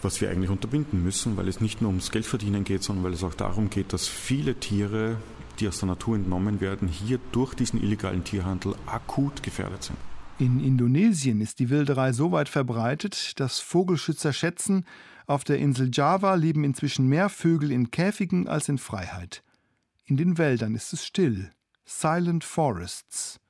was 0.00 0.20
wir 0.22 0.30
eigentlich 0.30 0.50
unterbinden 0.50 1.02
müssen, 1.02 1.36
weil 1.36 1.48
es 1.48 1.60
nicht 1.60 1.82
nur 1.82 1.90
ums 1.90 2.10
Geldverdienen 2.10 2.64
geht, 2.64 2.82
sondern 2.82 3.04
weil 3.04 3.12
es 3.12 3.24
auch 3.24 3.34
darum 3.34 3.68
geht, 3.68 3.92
dass 3.92 4.06
viele 4.08 4.54
Tiere 4.54 5.18
die 5.60 5.68
aus 5.68 5.78
der 5.78 5.88
Natur 5.88 6.16
entnommen 6.16 6.60
werden, 6.60 6.88
hier 6.88 7.18
durch 7.32 7.54
diesen 7.54 7.82
illegalen 7.82 8.24
Tierhandel 8.24 8.74
akut 8.86 9.42
gefährdet 9.42 9.84
sind. 9.84 9.98
In 10.38 10.58
Indonesien 10.58 11.40
ist 11.40 11.60
die 11.60 11.70
Wilderei 11.70 12.12
so 12.12 12.32
weit 12.32 12.48
verbreitet, 12.48 13.38
dass 13.38 13.60
Vogelschützer 13.60 14.32
schätzen, 14.32 14.84
auf 15.26 15.44
der 15.44 15.58
Insel 15.58 15.90
Java 15.92 16.34
leben 16.34 16.64
inzwischen 16.64 17.08
mehr 17.08 17.28
Vögel 17.28 17.70
in 17.70 17.90
Käfigen 17.90 18.48
als 18.48 18.68
in 18.68 18.78
Freiheit. 18.78 19.42
In 20.04 20.16
den 20.16 20.36
Wäldern 20.36 20.74
ist 20.74 20.92
es 20.92 21.06
still. 21.06 21.50
Silent 21.86 22.44
Forests. 22.44 23.40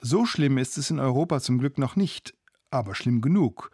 So 0.00 0.26
schlimm 0.26 0.58
ist 0.58 0.76
es 0.76 0.90
in 0.90 0.98
Europa 0.98 1.40
zum 1.40 1.58
Glück 1.58 1.78
noch 1.78 1.96
nicht, 1.96 2.34
aber 2.70 2.94
schlimm 2.94 3.20
genug. 3.20 3.70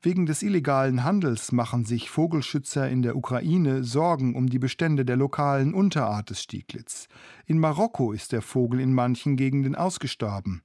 Wegen 0.00 0.26
des 0.26 0.44
illegalen 0.44 1.02
Handels 1.02 1.50
machen 1.50 1.84
sich 1.84 2.08
Vogelschützer 2.08 2.88
in 2.88 3.02
der 3.02 3.16
Ukraine 3.16 3.82
Sorgen 3.82 4.36
um 4.36 4.48
die 4.48 4.60
Bestände 4.60 5.04
der 5.04 5.16
lokalen 5.16 5.74
Unterart 5.74 6.30
des 6.30 6.40
Stieglitz. 6.40 7.08
In 7.46 7.58
Marokko 7.58 8.12
ist 8.12 8.30
der 8.30 8.40
Vogel 8.40 8.78
in 8.78 8.94
manchen 8.94 9.36
Gegenden 9.36 9.74
ausgestorben. 9.74 10.62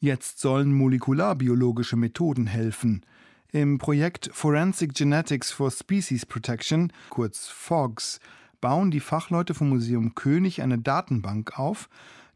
Jetzt 0.00 0.40
sollen 0.40 0.72
molekularbiologische 0.72 1.96
Methoden 1.96 2.48
helfen. 2.48 3.06
Im 3.52 3.78
Projekt 3.78 4.30
Forensic 4.32 4.94
Genetics 4.94 5.52
for 5.52 5.70
Species 5.70 6.26
Protection, 6.26 6.92
kurz 7.10 7.46
FOGS, 7.46 8.18
bauen 8.60 8.90
die 8.90 8.98
Fachleute 8.98 9.54
vom 9.54 9.68
Museum 9.68 10.16
König 10.16 10.60
eine 10.60 10.78
Datenbank 10.78 11.56
auf, 11.56 11.88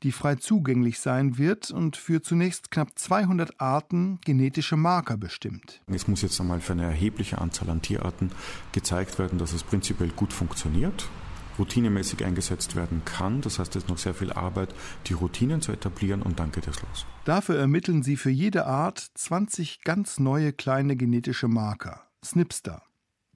die 0.03 0.13
frei 0.13 0.37
zugänglich 0.37 1.01
sein 1.01 1.39
wird 1.39 1.71
und 1.71 1.97
für 1.97 2.23
zunächst 2.23 2.71
knapp 2.71 2.99
200 2.99 3.61
Arten 3.61 4.19
genetische 4.25 4.77
Marker 4.77 5.17
bestimmt. 5.17 5.81
Es 5.87 6.09
muss 6.09 6.23
jetzt 6.23 6.41
einmal 6.41 6.61
für 6.61 6.73
eine 6.73 6.85
erhebliche 6.85 7.39
Anzahl 7.39 7.71
an 7.71 7.83
Tierarten 7.83 8.31
gezeigt 8.73 9.19
werden, 9.19 9.39
dass 9.39 9.53
es 9.53 9.63
prinzipiell 9.63 10.11
gut 10.11 10.33
funktioniert 10.33 11.09
routinemäßig 11.59 12.25
eingesetzt 12.25 12.77
werden 12.77 13.03
kann. 13.05 13.41
Das 13.41 13.59
heißt, 13.59 13.75
es 13.77 13.85
ist 13.85 13.89
noch 13.89 13.99
sehr 13.99 14.15
viel 14.15 14.33
Arbeit, 14.33 14.75
die 15.07 15.13
Routinen 15.13 15.61
zu 15.61 15.73
etablieren 15.73 16.23
und 16.23 16.39
dann 16.39 16.53
geht 16.53 16.69
es 16.69 16.81
los. 16.83 17.07
Dafür 17.25 17.59
ermitteln 17.59 18.03
sie 18.03 18.17
für 18.17 18.31
jede 18.31 18.67
Art 18.67 18.99
20 19.15 19.83
ganz 19.83 20.19
neue 20.19 20.53
kleine 20.53 20.97
genetische 20.97 21.49
Marker, 21.49 22.03
SNPSTR. 22.25 22.88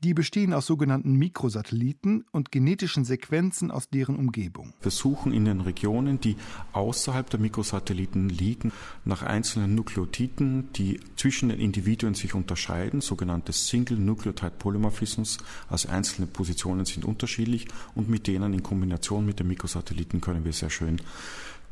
Die 0.03 0.15
bestehen 0.15 0.53
aus 0.53 0.67
sogenannten 0.67 1.15
Mikrosatelliten 1.15 2.25
und 2.33 2.51
genetischen 2.51 3.05
Sequenzen 3.05 3.71
aus 3.71 3.89
deren 3.89 4.17
Umgebung. 4.17 4.73
Wir 4.83 4.91
suchen 4.91 5.33
in 5.33 5.45
den 5.45 5.61
Regionen, 5.61 6.21
die 6.21 6.37
außerhalb 6.73 7.31
der 7.31 7.39
Mikrosatelliten 7.39 8.29
liegen, 8.29 8.73
nach 9.05 9.23
einzelnen 9.23 9.77
Nukleotiden, 9.77 10.73
die 10.73 10.99
zwischen 11.15 11.51
den 11.51 11.61
Individuen 11.61 12.15
sich 12.15 12.35
unterscheiden, 12.35 13.01
sogenannte 13.01 13.53
Single 13.53 13.97
Nucleotide 13.97 14.55
Polymorphisms, 14.59 15.39
also 15.69 15.89
einzelne 15.89 16.27
Positionen 16.27 16.85
sind 16.85 17.05
unterschiedlich 17.05 17.69
und 17.95 18.09
mit 18.09 18.27
denen 18.27 18.55
in 18.55 18.65
Kombination 18.65 19.25
mit 19.25 19.39
den 19.39 19.47
Mikrosatelliten 19.47 20.21
können 20.21 20.45
wir 20.45 20.53
sehr 20.53 20.71
schön 20.71 21.01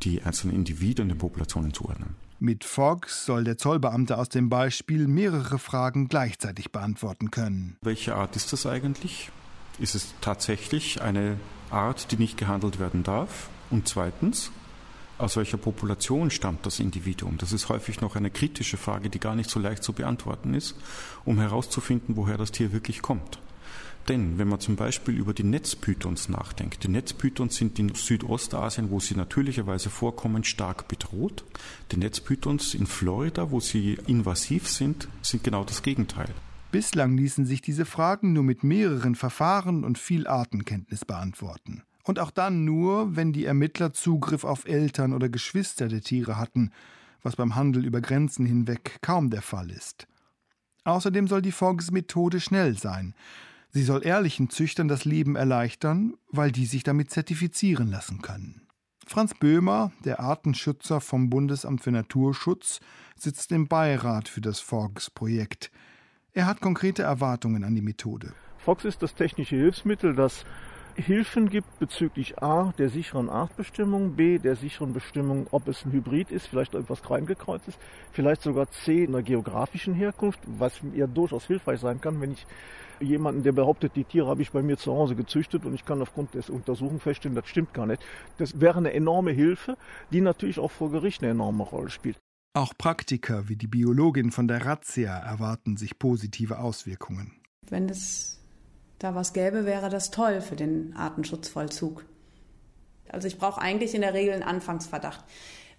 die 0.03 0.23
einzelnen 0.23 0.55
Individuen 0.55 1.09
den 1.09 1.19
Populationen 1.19 1.75
zuordnen. 1.75 2.15
Mit 2.43 2.65
Fox 2.65 3.27
soll 3.27 3.45
der 3.45 3.59
Zollbeamte 3.59 4.17
aus 4.17 4.31
dem 4.31 4.49
Beispiel 4.49 5.07
mehrere 5.07 5.59
Fragen 5.59 6.09
gleichzeitig 6.09 6.73
beantworten 6.73 7.31
können. 7.31 7.77
Welche 7.83 8.15
Art 8.15 8.35
ist 8.35 8.55
das 8.55 8.65
eigentlich? 8.65 9.31
Ist 9.79 9.95
es 9.95 10.15
tatsächlich 10.23 11.03
eine 11.03 11.37
Art, 11.71 12.11
die 12.13 12.17
nicht 12.17 12.39
gehandelt 12.39 12.81
werden 12.81 13.03
darf? 13.03 13.51
Und 13.69 13.89
zweitens, 13.89 14.53
aus 15.19 15.37
welcher 15.37 15.59
Population 15.59 16.31
stammt 16.31 16.65
das 16.65 16.81
Individuum? 16.81 17.37
Das 17.37 17.53
ist 17.53 17.69
häufig 17.69 18.01
noch 18.01 18.17
eine 18.17 18.31
kritische 18.31 18.79
Frage, 18.79 19.11
die 19.11 19.21
gar 19.21 19.37
nicht 19.37 19.51
so 19.51 19.61
leicht 19.61 19.83
zu 19.83 19.93
beantworten 19.93 20.55
ist, 20.55 20.77
um 21.27 21.39
herauszufinden, 21.39 22.17
woher 22.17 22.39
das 22.39 22.53
Tier 22.53 22.73
wirklich 22.73 23.03
kommt. 23.03 23.39
Denn 24.09 24.39
wenn 24.39 24.49
man 24.49 24.61
zum 24.61 24.77
Beispiel 24.77 25.17
über 25.17 25.35
die 25.35 25.45
Netzpythons 25.45 26.29
nachdenkt, 26.29 26.83
die 26.83 26.89
Netzpythons 26.89 27.57
sind 27.57 27.79
in 27.79 27.95
Südostasien, 27.95 28.91
wo 28.91 28.99
sie 28.99 29.15
natürlicherweise 29.15 29.91
vorkommen, 29.91 30.43
stark 30.43 30.89
bedroht. 30.89 31.45
Die 31.93 31.97
Netzpythons 31.97 32.75
in 32.75 32.87
Florida, 32.87 33.51
wo 33.51 33.61
sie 33.61 33.99
invasiv 34.07 34.69
sind, 34.69 35.09
sind 35.23 35.45
genau 35.45 35.65
das 35.65 35.83
Gegenteil. 35.83 36.35
Bislang 36.73 37.17
ließen 37.17 37.47
sich 37.47 37.63
diese 37.63 37.85
Fragen 37.85 38.33
nur 38.33 38.45
mit 38.45 38.63
mehreren 38.63 39.17
Verfahren 39.17 39.85
und 39.85 39.99
viel 39.99 40.27
Artenkenntnis 40.27 41.05
beantworten. 41.05 41.83
Und 42.05 42.19
auch 42.19 42.31
dann 42.31 42.65
nur, 42.65 43.17
wenn 43.17 43.33
die 43.33 43.45
Ermittler 43.45 43.93
Zugriff 43.93 44.45
auf 44.45 44.67
Eltern 44.67 45.13
oder 45.13 45.29
Geschwister 45.29 45.89
der 45.89 46.01
Tiere 46.01 46.37
hatten, 46.37 46.71
was 47.23 47.37
beim 47.37 47.55
Handel 47.55 47.85
über 47.85 48.01
Grenzen 48.01 48.47
hinweg 48.47 48.99
kaum 49.03 49.31
der 49.31 49.43
Fall 49.43 49.71
ist. 49.71 50.07
Außerdem 50.85 51.29
soll 51.29 51.43
die 51.43 51.53
Folgesmethode 51.53 52.41
schnell 52.41 52.77
sein. 52.77 53.15
Sie 53.73 53.85
soll 53.85 54.05
ehrlichen 54.05 54.51
Züchtern 54.51 54.89
das 54.89 55.05
Leben 55.05 55.37
erleichtern, 55.37 56.15
weil 56.29 56.51
die 56.51 56.67
sich 56.67 56.83
damit 56.83 57.11
zertifizieren 57.11 57.89
lassen 57.89 58.21
können. 58.21 58.67
Franz 59.07 59.35
Böhmer, 59.35 59.93
der 60.05 60.21
Artenschützer 60.21 61.01
vom 61.01 61.31
Bundesamt 61.31 61.81
für 61.81 61.93
Naturschutz, 61.93 62.81
sitzt 63.17 63.53
im 63.53 63.69
Beirat 63.69 64.29
für 64.29 64.41
das 64.41 64.61
FOGS-Projekt. 64.61 65.71
Er 66.33 66.47
hat 66.47 66.61
konkrete 66.61 67.03
Erwartungen 67.03 67.65
an 67.65 67.75
die 67.75 67.83
Methode. 67.83 68.35
FOX 68.59 68.85
ist 68.85 69.03
das 69.03 69.15
technische 69.15 69.57
Hilfsmittel, 69.57 70.15
das 70.15 70.45
Hilfen 70.97 71.49
gibt 71.49 71.79
bezüglich 71.79 72.43
A, 72.43 72.73
der 72.79 72.89
sicheren 72.89 73.29
Artbestimmung, 73.29 74.17
B, 74.17 74.39
der 74.39 74.57
sicheren 74.57 74.93
Bestimmung, 74.93 75.47
ob 75.51 75.69
es 75.69 75.85
ein 75.85 75.93
Hybrid 75.93 76.31
ist, 76.31 76.47
vielleicht 76.47 76.75
etwas 76.75 77.03
kleingekreuzt 77.03 77.69
ist, 77.69 77.79
vielleicht 78.13 78.43
sogar 78.43 78.71
C, 78.71 79.07
einer 79.07 79.23
geografischen 79.23 79.95
Herkunft, 79.95 80.41
was 80.47 80.83
mir 80.83 81.07
durchaus 81.07 81.47
hilfreich 81.47 81.81
sein 81.81 82.01
kann, 82.01 82.21
wenn 82.21 82.33
ich 82.33 82.47
jemanden, 83.01 83.43
der 83.43 83.53
behauptet, 83.53 83.97
die 83.97 84.05
Tiere 84.05 84.29
habe 84.29 84.43
ich 84.43 84.53
bei 84.53 84.63
mir 84.63 84.77
zu 84.77 84.93
Hause 84.93 85.15
gezüchtet 85.15 85.65
und 85.65 85.75
ich 85.75 85.85
kann 85.85 86.03
aufgrund 86.03 86.35
des 86.35 86.51
Untersuchungen 86.51 87.01
feststellen, 87.01 87.35
das 87.35 87.49
stimmt 87.49 87.73
gar 87.73 87.87
nicht. 87.87 88.03
Das 88.39 88.61
wäre 88.61 88.79
eine 88.79 88.93
enorme 88.93 89.33
Hilfe, 89.33 89.77
die 90.13 90.21
natürlich 90.21 90.59
auch 90.59 90.71
vor 90.71 90.91
Gericht 90.91 91.23
eine 91.23 91.33
enorme 91.33 91.63
Rolle 91.63 91.91
spielt. 91.91 92.19
Auch 92.53 92.75
Praktiker 92.77 93.49
wie 93.49 93.57
die 93.57 93.69
Biologin 93.69 94.33
von 94.33 94.49
der 94.49 94.67
Razzia 94.67 95.17
erwarten 95.17 95.77
sich 95.77 95.99
positive 95.99 96.59
Auswirkungen. 96.59 97.41
Wenn 97.69 97.89
es 97.89 98.40
da 99.01 99.15
was 99.15 99.33
gäbe, 99.33 99.67
wäre 99.67 99.89
das 99.89 100.13
toll 100.13 100.41
für 100.41 100.57
den 100.57 100.95
Artenschutzvollzug. 100.97 102.05
Also 103.09 103.27
ich 103.27 103.39
brauche 103.39 103.61
eigentlich 103.61 103.95
in 103.95 104.03
der 104.03 104.15
Regel 104.15 104.35
einen 104.35 104.45
Anfangsverdacht. 104.45 105.25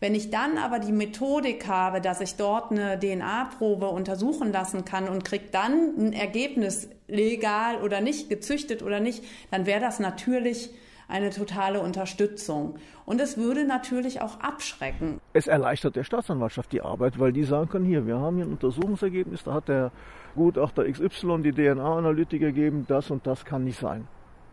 Wenn 0.02 0.16
ich 0.16 0.32
dann 0.32 0.58
aber 0.58 0.80
die 0.80 0.92
Methodik 0.92 1.68
habe, 1.68 2.02
dass 2.02 2.22
ich 2.22 2.36
dort 2.36 2.72
eine 2.72 3.00
DNA-Probe 3.00 3.88
untersuchen 3.88 4.52
lassen 4.52 4.84
kann 4.84 5.08
und 5.08 5.24
kriege 5.24 5.46
dann 5.52 5.94
ein 5.96 6.14
Ergebnis, 6.14 6.90
legal 7.08 7.78
oder 7.84 8.02
nicht, 8.02 8.28
gezüchtet 8.28 8.82
oder 8.82 9.00
nicht, 9.00 9.24
dann 9.52 9.68
wäre 9.68 9.80
das 9.80 10.00
natürlich 10.00 10.72
eine 11.08 11.30
totale 11.30 11.82
Unterstützung. 11.82 12.80
Und 13.06 13.22
es 13.22 13.38
würde 13.38 13.66
natürlich 13.66 14.22
auch 14.22 14.40
abschrecken. 14.40 15.20
Es 15.34 15.46
erleichtert 15.46 15.96
der 15.96 16.04
Staatsanwaltschaft 16.04 16.72
die 16.72 16.82
Arbeit, 16.82 17.20
weil 17.20 17.32
die 17.32 17.44
sagen 17.44 17.70
können, 17.70 17.86
hier, 17.86 18.08
wir 18.08 18.18
haben 18.18 18.38
hier 18.38 18.46
ein 18.46 18.54
Untersuchungsergebnis, 18.54 19.44
da 19.44 19.54
hat 19.54 19.68
der 19.68 19.92
Gutachter 20.36 20.90
XY 20.90 21.42
die 21.44 21.52
DNA-Analytik 21.52 22.42
gegeben, 22.42 22.86
das 22.88 23.12
und 23.12 23.28
das 23.28 23.46
kann 23.46 23.64
nicht 23.64 23.80
sein. 23.80 24.08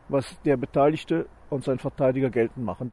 Was 0.08 0.40
der 0.42 0.56
Beteiligte 0.56 1.26
und 1.50 1.64
sein 1.64 1.78
Verteidiger 1.78 2.30
geltend 2.30 2.64
machen. 2.64 2.92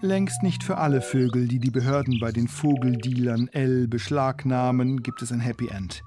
Längst 0.00 0.42
nicht 0.42 0.64
für 0.64 0.78
alle 0.78 1.00
Vögel, 1.00 1.46
die 1.46 1.60
die 1.60 1.70
Behörden 1.70 2.18
bei 2.20 2.32
den 2.32 2.48
Vogeldealern 2.48 3.48
L 3.52 3.86
beschlagnahmen, 3.86 5.02
gibt 5.02 5.22
es 5.22 5.30
ein 5.30 5.40
Happy 5.40 5.68
End. 5.68 6.02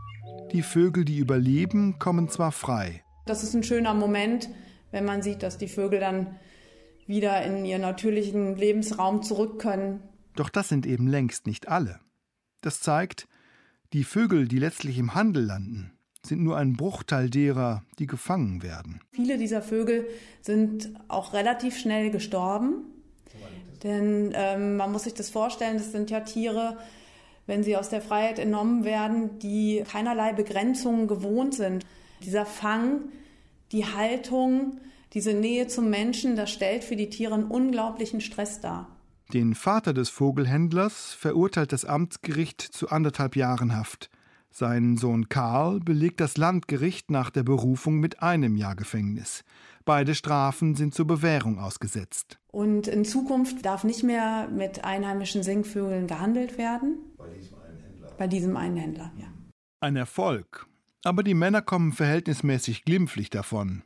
Die 0.56 0.62
Vögel, 0.62 1.04
die 1.04 1.18
überleben, 1.18 2.00
kommen 2.00 2.30
zwar 2.30 2.54
frei. 2.54 3.04
Das 3.26 3.44
ist 3.44 3.56
ein 3.56 3.64
schöner 3.64 3.94
Moment, 3.94 4.48
wenn 4.92 5.04
man 5.04 5.22
sieht, 5.22 5.44
dass 5.44 5.58
die 5.58 5.68
Vögel 5.68 6.00
dann 6.00 6.40
wieder 7.06 7.44
in 7.44 7.66
ihren 7.66 7.82
natürlichen 7.82 8.56
Lebensraum 8.56 9.22
zurück 9.22 9.60
können. 9.60 10.02
Doch 10.38 10.48
das 10.48 10.70
sind 10.70 10.86
eben 10.86 11.08
längst 11.08 11.46
nicht 11.46 11.68
alle. 11.68 12.00
Das 12.62 12.80
zeigt, 12.80 13.28
die 13.92 14.06
Vögel, 14.06 14.48
die 14.48 14.60
letztlich 14.60 14.98
im 14.98 15.14
Handel 15.14 15.44
landen, 15.44 15.92
sind 16.26 16.42
nur 16.42 16.56
ein 16.56 16.78
Bruchteil 16.78 17.30
derer, 17.30 17.84
die 18.00 18.08
gefangen 18.08 18.64
werden. 18.64 19.02
Viele 19.12 19.38
dieser 19.38 19.62
Vögel 19.62 20.08
sind 20.40 20.94
auch 21.10 21.34
relativ 21.34 21.78
schnell 21.78 22.12
gestorben. 22.12 22.76
Denn 23.84 24.32
ähm, 24.34 24.78
man 24.78 24.94
muss 24.94 25.04
sich 25.04 25.16
das 25.16 25.30
vorstellen, 25.30 25.80
das 25.80 25.92
sind 25.92 26.10
ja 26.12 26.22
Tiere, 26.22 26.78
wenn 27.48 27.64
sie 27.64 27.78
aus 27.78 27.90
der 27.90 28.02
Freiheit 28.02 28.40
entnommen 28.40 28.84
werden, 28.84 29.40
die 29.40 29.84
keinerlei 29.88 30.34
Begrenzungen 30.34 31.08
gewohnt 31.08 31.54
sind. 31.54 31.86
Dieser 32.24 32.46
Fang, 32.46 33.02
die 33.72 33.86
Haltung, 33.86 34.80
diese 35.14 35.34
Nähe 35.34 35.68
zum 35.68 35.90
Menschen, 35.90 36.36
das 36.36 36.52
stellt 36.52 36.84
für 36.84 36.96
die 36.96 37.10
Tiere 37.10 37.34
einen 37.34 37.46
unglaublichen 37.46 38.22
Stress 38.22 38.62
dar. 38.62 38.90
Den 39.34 39.56
Vater 39.56 39.94
des 39.94 40.10
Vogelhändlers 40.10 41.14
verurteilt 41.14 41.72
das 41.72 41.86
Amtsgericht 41.86 42.62
zu 42.62 42.90
anderthalb 42.90 43.36
Jahren 43.36 43.76
Haft. 43.76 44.10
Sein 44.52 44.98
Sohn 44.98 45.28
Karl 45.28 45.80
belegt 45.80 46.22
das 46.22 46.38
Landgericht 46.38 47.12
nach 47.12 47.30
der 47.30 47.44
Berufung 47.44 48.00
mit 48.00 48.22
einem 48.22 48.56
Jahr 48.56 48.76
Gefängnis. 48.76 49.44
Beide 49.86 50.16
Strafen 50.16 50.74
sind 50.74 50.96
zur 50.96 51.06
Bewährung 51.06 51.60
ausgesetzt. 51.60 52.40
Und 52.52 52.88
in 52.88 53.06
Zukunft 53.06 53.64
darf 53.64 53.84
nicht 53.84 54.04
mehr 54.04 54.48
mit 54.50 54.84
einheimischen 54.84 55.44
Singvögeln 55.44 56.08
gehandelt 56.08 56.58
werden. 56.58 56.98
Bei 57.18 57.28
diesem 57.28 57.58
einen 57.58 57.78
Händler. 57.78 58.12
Bei 58.18 58.28
diesem 58.28 58.58
einen 58.58 58.78
Händler, 58.78 59.12
ja. 59.18 59.28
Ein 59.82 59.96
Erfolg. 59.96 60.66
Aber 61.04 61.22
die 61.22 61.36
Männer 61.36 61.62
kommen 61.62 61.92
verhältnismäßig 61.92 62.84
glimpflich 62.84 63.30
davon. 63.30 63.84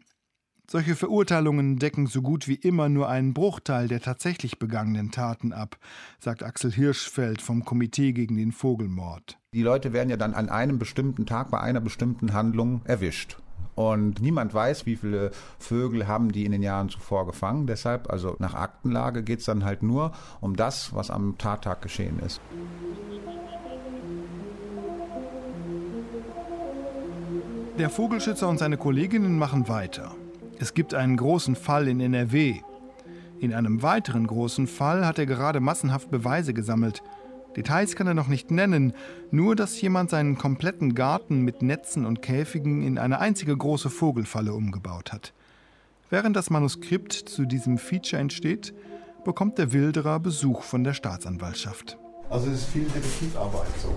Solche 0.72 0.96
Verurteilungen 0.96 1.80
decken 1.80 2.08
so 2.08 2.22
gut 2.22 2.48
wie 2.48 2.54
immer 2.54 2.88
nur 2.88 3.10
einen 3.10 3.34
Bruchteil 3.34 3.90
der 3.90 4.00
tatsächlich 4.00 4.60
begangenen 4.60 5.12
Taten 5.12 5.52
ab, 5.52 5.78
sagt 6.20 6.44
Axel 6.44 6.72
Hirschfeld 6.72 7.42
vom 7.42 7.66
Komitee 7.66 8.14
gegen 8.14 8.38
den 8.38 8.52
Vogelmord. 8.54 9.38
Die 9.54 9.64
Leute 9.64 9.92
werden 9.92 10.12
ja 10.12 10.18
dann 10.18 10.36
an 10.36 10.48
einem 10.48 10.80
bestimmten 10.80 11.26
Tag 11.26 11.50
bei 11.50 11.60
einer 11.60 11.82
bestimmten 11.82 12.34
Handlung 12.34 12.82
erwischt. 12.86 13.38
Und 13.80 14.22
niemand 14.22 14.54
weiß, 14.54 14.86
wie 14.88 14.98
viele 14.98 15.32
Vögel 15.58 16.06
haben 16.06 16.34
die 16.34 16.44
in 16.44 16.52
den 16.52 16.62
Jahren 16.62 16.90
zuvor 16.90 17.26
gefangen. 17.26 17.66
Deshalb, 17.66 18.10
also 18.12 18.36
nach 18.38 18.54
Aktenlage, 18.54 19.24
geht 19.24 19.40
es 19.40 19.46
dann 19.46 19.64
halt 19.64 19.84
nur 19.84 20.12
um 20.42 20.58
das, 20.58 20.94
was 20.94 21.10
am 21.10 21.38
Tattag 21.38 21.82
geschehen 21.82 22.20
ist. 22.20 22.42
Der 27.78 27.90
Vogelschützer 27.90 28.50
und 28.50 28.58
seine 28.58 28.76
Kolleginnen 28.76 29.40
machen 29.40 29.70
weiter. 29.70 30.12
Es 30.60 30.74
gibt 30.74 30.94
einen 30.94 31.16
großen 31.16 31.56
Fall 31.56 31.88
in 31.88 32.02
NRW. 32.02 32.60
In 33.40 33.54
einem 33.54 33.82
weiteren 33.82 34.28
großen 34.28 34.68
Fall 34.68 35.06
hat 35.06 35.20
er 35.20 35.26
gerade 35.26 35.62
massenhaft 35.62 36.12
Beweise 36.12 36.54
gesammelt. 36.54 37.02
Details 37.60 37.98
kann 37.98 38.08
er 38.08 38.14
noch 38.14 38.30
nicht 38.30 38.52
nennen, 38.52 38.94
nur 39.32 39.54
dass 39.54 39.82
jemand 39.82 40.10
seinen 40.10 40.38
kompletten 40.38 40.96
Garten 40.96 41.42
mit 41.42 41.62
Netzen 41.62 42.06
und 42.06 42.22
Käfigen 42.22 42.82
in 42.82 42.98
eine 42.98 43.20
einzige 43.20 43.56
große 43.56 43.90
Vogelfalle 43.90 44.54
umgebaut 44.54 45.12
hat. 45.12 45.34
Während 46.10 46.38
das 46.38 46.50
Manuskript 46.50 47.12
zu 47.12 47.44
diesem 47.44 47.78
Feature 47.78 48.22
entsteht, 48.22 48.74
bekommt 49.26 49.58
der 49.58 49.74
Wilderer 49.74 50.22
Besuch 50.22 50.64
von 50.64 50.86
der 50.86 50.94
Staatsanwaltschaft. 50.94 51.99
Also 52.30 52.52
es 52.52 52.60
ist 52.60 52.70
viel 52.70 52.84
Detektivarbeit 52.84 53.70
so. 53.82 53.90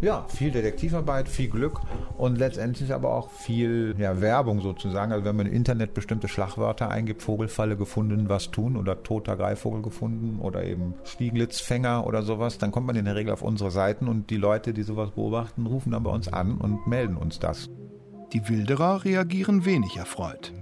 Ja, 0.00 0.24
viel 0.28 0.50
Detektivarbeit, 0.50 1.28
viel 1.28 1.50
Glück 1.50 1.80
und 2.16 2.38
letztendlich 2.38 2.94
aber 2.94 3.12
auch 3.12 3.30
viel 3.30 3.94
ja, 3.98 4.20
Werbung 4.20 4.60
sozusagen. 4.60 5.12
Also 5.12 5.24
wenn 5.24 5.36
man 5.36 5.46
im 5.46 5.52
Internet 5.52 5.92
bestimmte 5.92 6.28
Schlagwörter 6.28 6.88
eingibt, 6.90 7.22
Vogelfalle 7.22 7.76
gefunden, 7.76 8.28
was 8.28 8.50
tun 8.50 8.76
oder 8.76 9.02
toter 9.02 9.36
Greifvogel 9.36 9.82
gefunden 9.82 10.38
oder 10.40 10.64
eben 10.64 10.94
Stieglitzfänger 11.04 12.06
oder 12.06 12.22
sowas, 12.22 12.58
dann 12.58 12.70
kommt 12.70 12.86
man 12.86 12.96
in 12.96 13.04
der 13.04 13.16
Regel 13.16 13.32
auf 13.32 13.42
unsere 13.42 13.70
Seiten 13.70 14.06
und 14.06 14.30
die 14.30 14.36
Leute, 14.36 14.72
die 14.72 14.84
sowas 14.84 15.10
beobachten, 15.10 15.66
rufen 15.66 15.92
dann 15.92 16.04
bei 16.04 16.10
uns 16.10 16.28
an 16.28 16.56
und 16.56 16.86
melden 16.86 17.16
uns 17.16 17.40
das. 17.40 17.68
Die 18.32 18.48
Wilderer 18.48 19.04
reagieren 19.04 19.64
wenig 19.64 19.96
erfreut. 19.96 20.52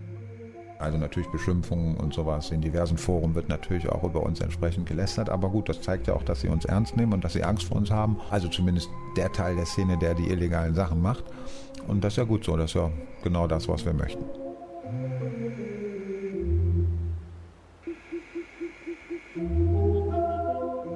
Also 0.79 0.97
natürlich 0.97 1.29
Beschimpfungen 1.31 1.97
und 1.97 2.15
sowas. 2.15 2.51
In 2.53 2.61
diversen 2.61 2.99
Foren 2.99 3.35
wird 3.35 3.49
natürlich 3.49 3.89
auch 3.89 4.05
über 4.05 4.23
uns 4.23 4.41
entsprechend 4.41 4.87
gelästert. 4.87 5.29
Aber 5.29 5.49
gut, 5.49 5.69
das 5.69 5.81
zeigt 5.81 6.07
ja 6.07 6.15
auch, 6.15 6.23
dass 6.23 6.41
sie 6.41 6.49
uns 6.49 6.65
ernst 6.65 6.97
nehmen 6.97 7.13
und 7.13 7.25
dass 7.25 7.33
sie 7.33 7.43
Angst 7.43 7.65
vor 7.65 7.77
uns 7.77 7.91
haben. 7.91 8.19
Also 8.31 8.49
zumindest 8.49 8.89
der 9.17 9.33
Teil 9.33 9.57
der 9.57 9.67
Szene, 9.67 9.99
der 9.99 10.15
die 10.15 10.29
illegalen 10.29 10.75
Sachen 10.75 11.03
macht. 11.03 11.25
Und 11.89 12.05
das 12.05 12.13
ist 12.13 12.19
ja 12.19 12.25
gut 12.25 12.45
so. 12.45 12.57
Das 12.57 12.71
ist 12.71 12.75
ja 12.75 12.91
genau 13.25 13.49
das, 13.49 13.69
was 13.69 13.85
wir 13.85 13.93
möchten. 13.93 14.25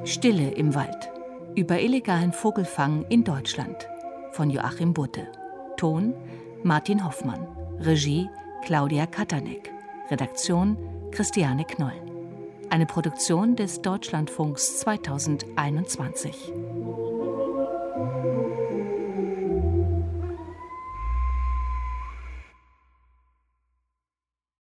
Stille 0.05 0.51
im 0.51 0.75
Wald. 0.75 1.11
Über 1.57 1.81
illegalen 1.81 2.33
Vogelfang 2.33 3.05
in 3.09 3.25
Deutschland. 3.25 3.88
Von 4.31 4.49
Joachim 4.49 4.95
Butte. 4.95 5.27
Ton 5.77 6.14
Martin 6.62 7.05
Hoffmann. 7.05 7.47
Regie 7.81 8.29
Claudia 8.62 9.07
Katanek. 9.07 9.72
Redaktion 10.09 10.77
Christiane 11.11 11.64
Knoll. 11.64 12.01
Eine 12.70 12.87
Produktion 12.87 13.57
des 13.57 13.83
Deutschlandfunks 13.83 14.79
2021. 14.79 16.53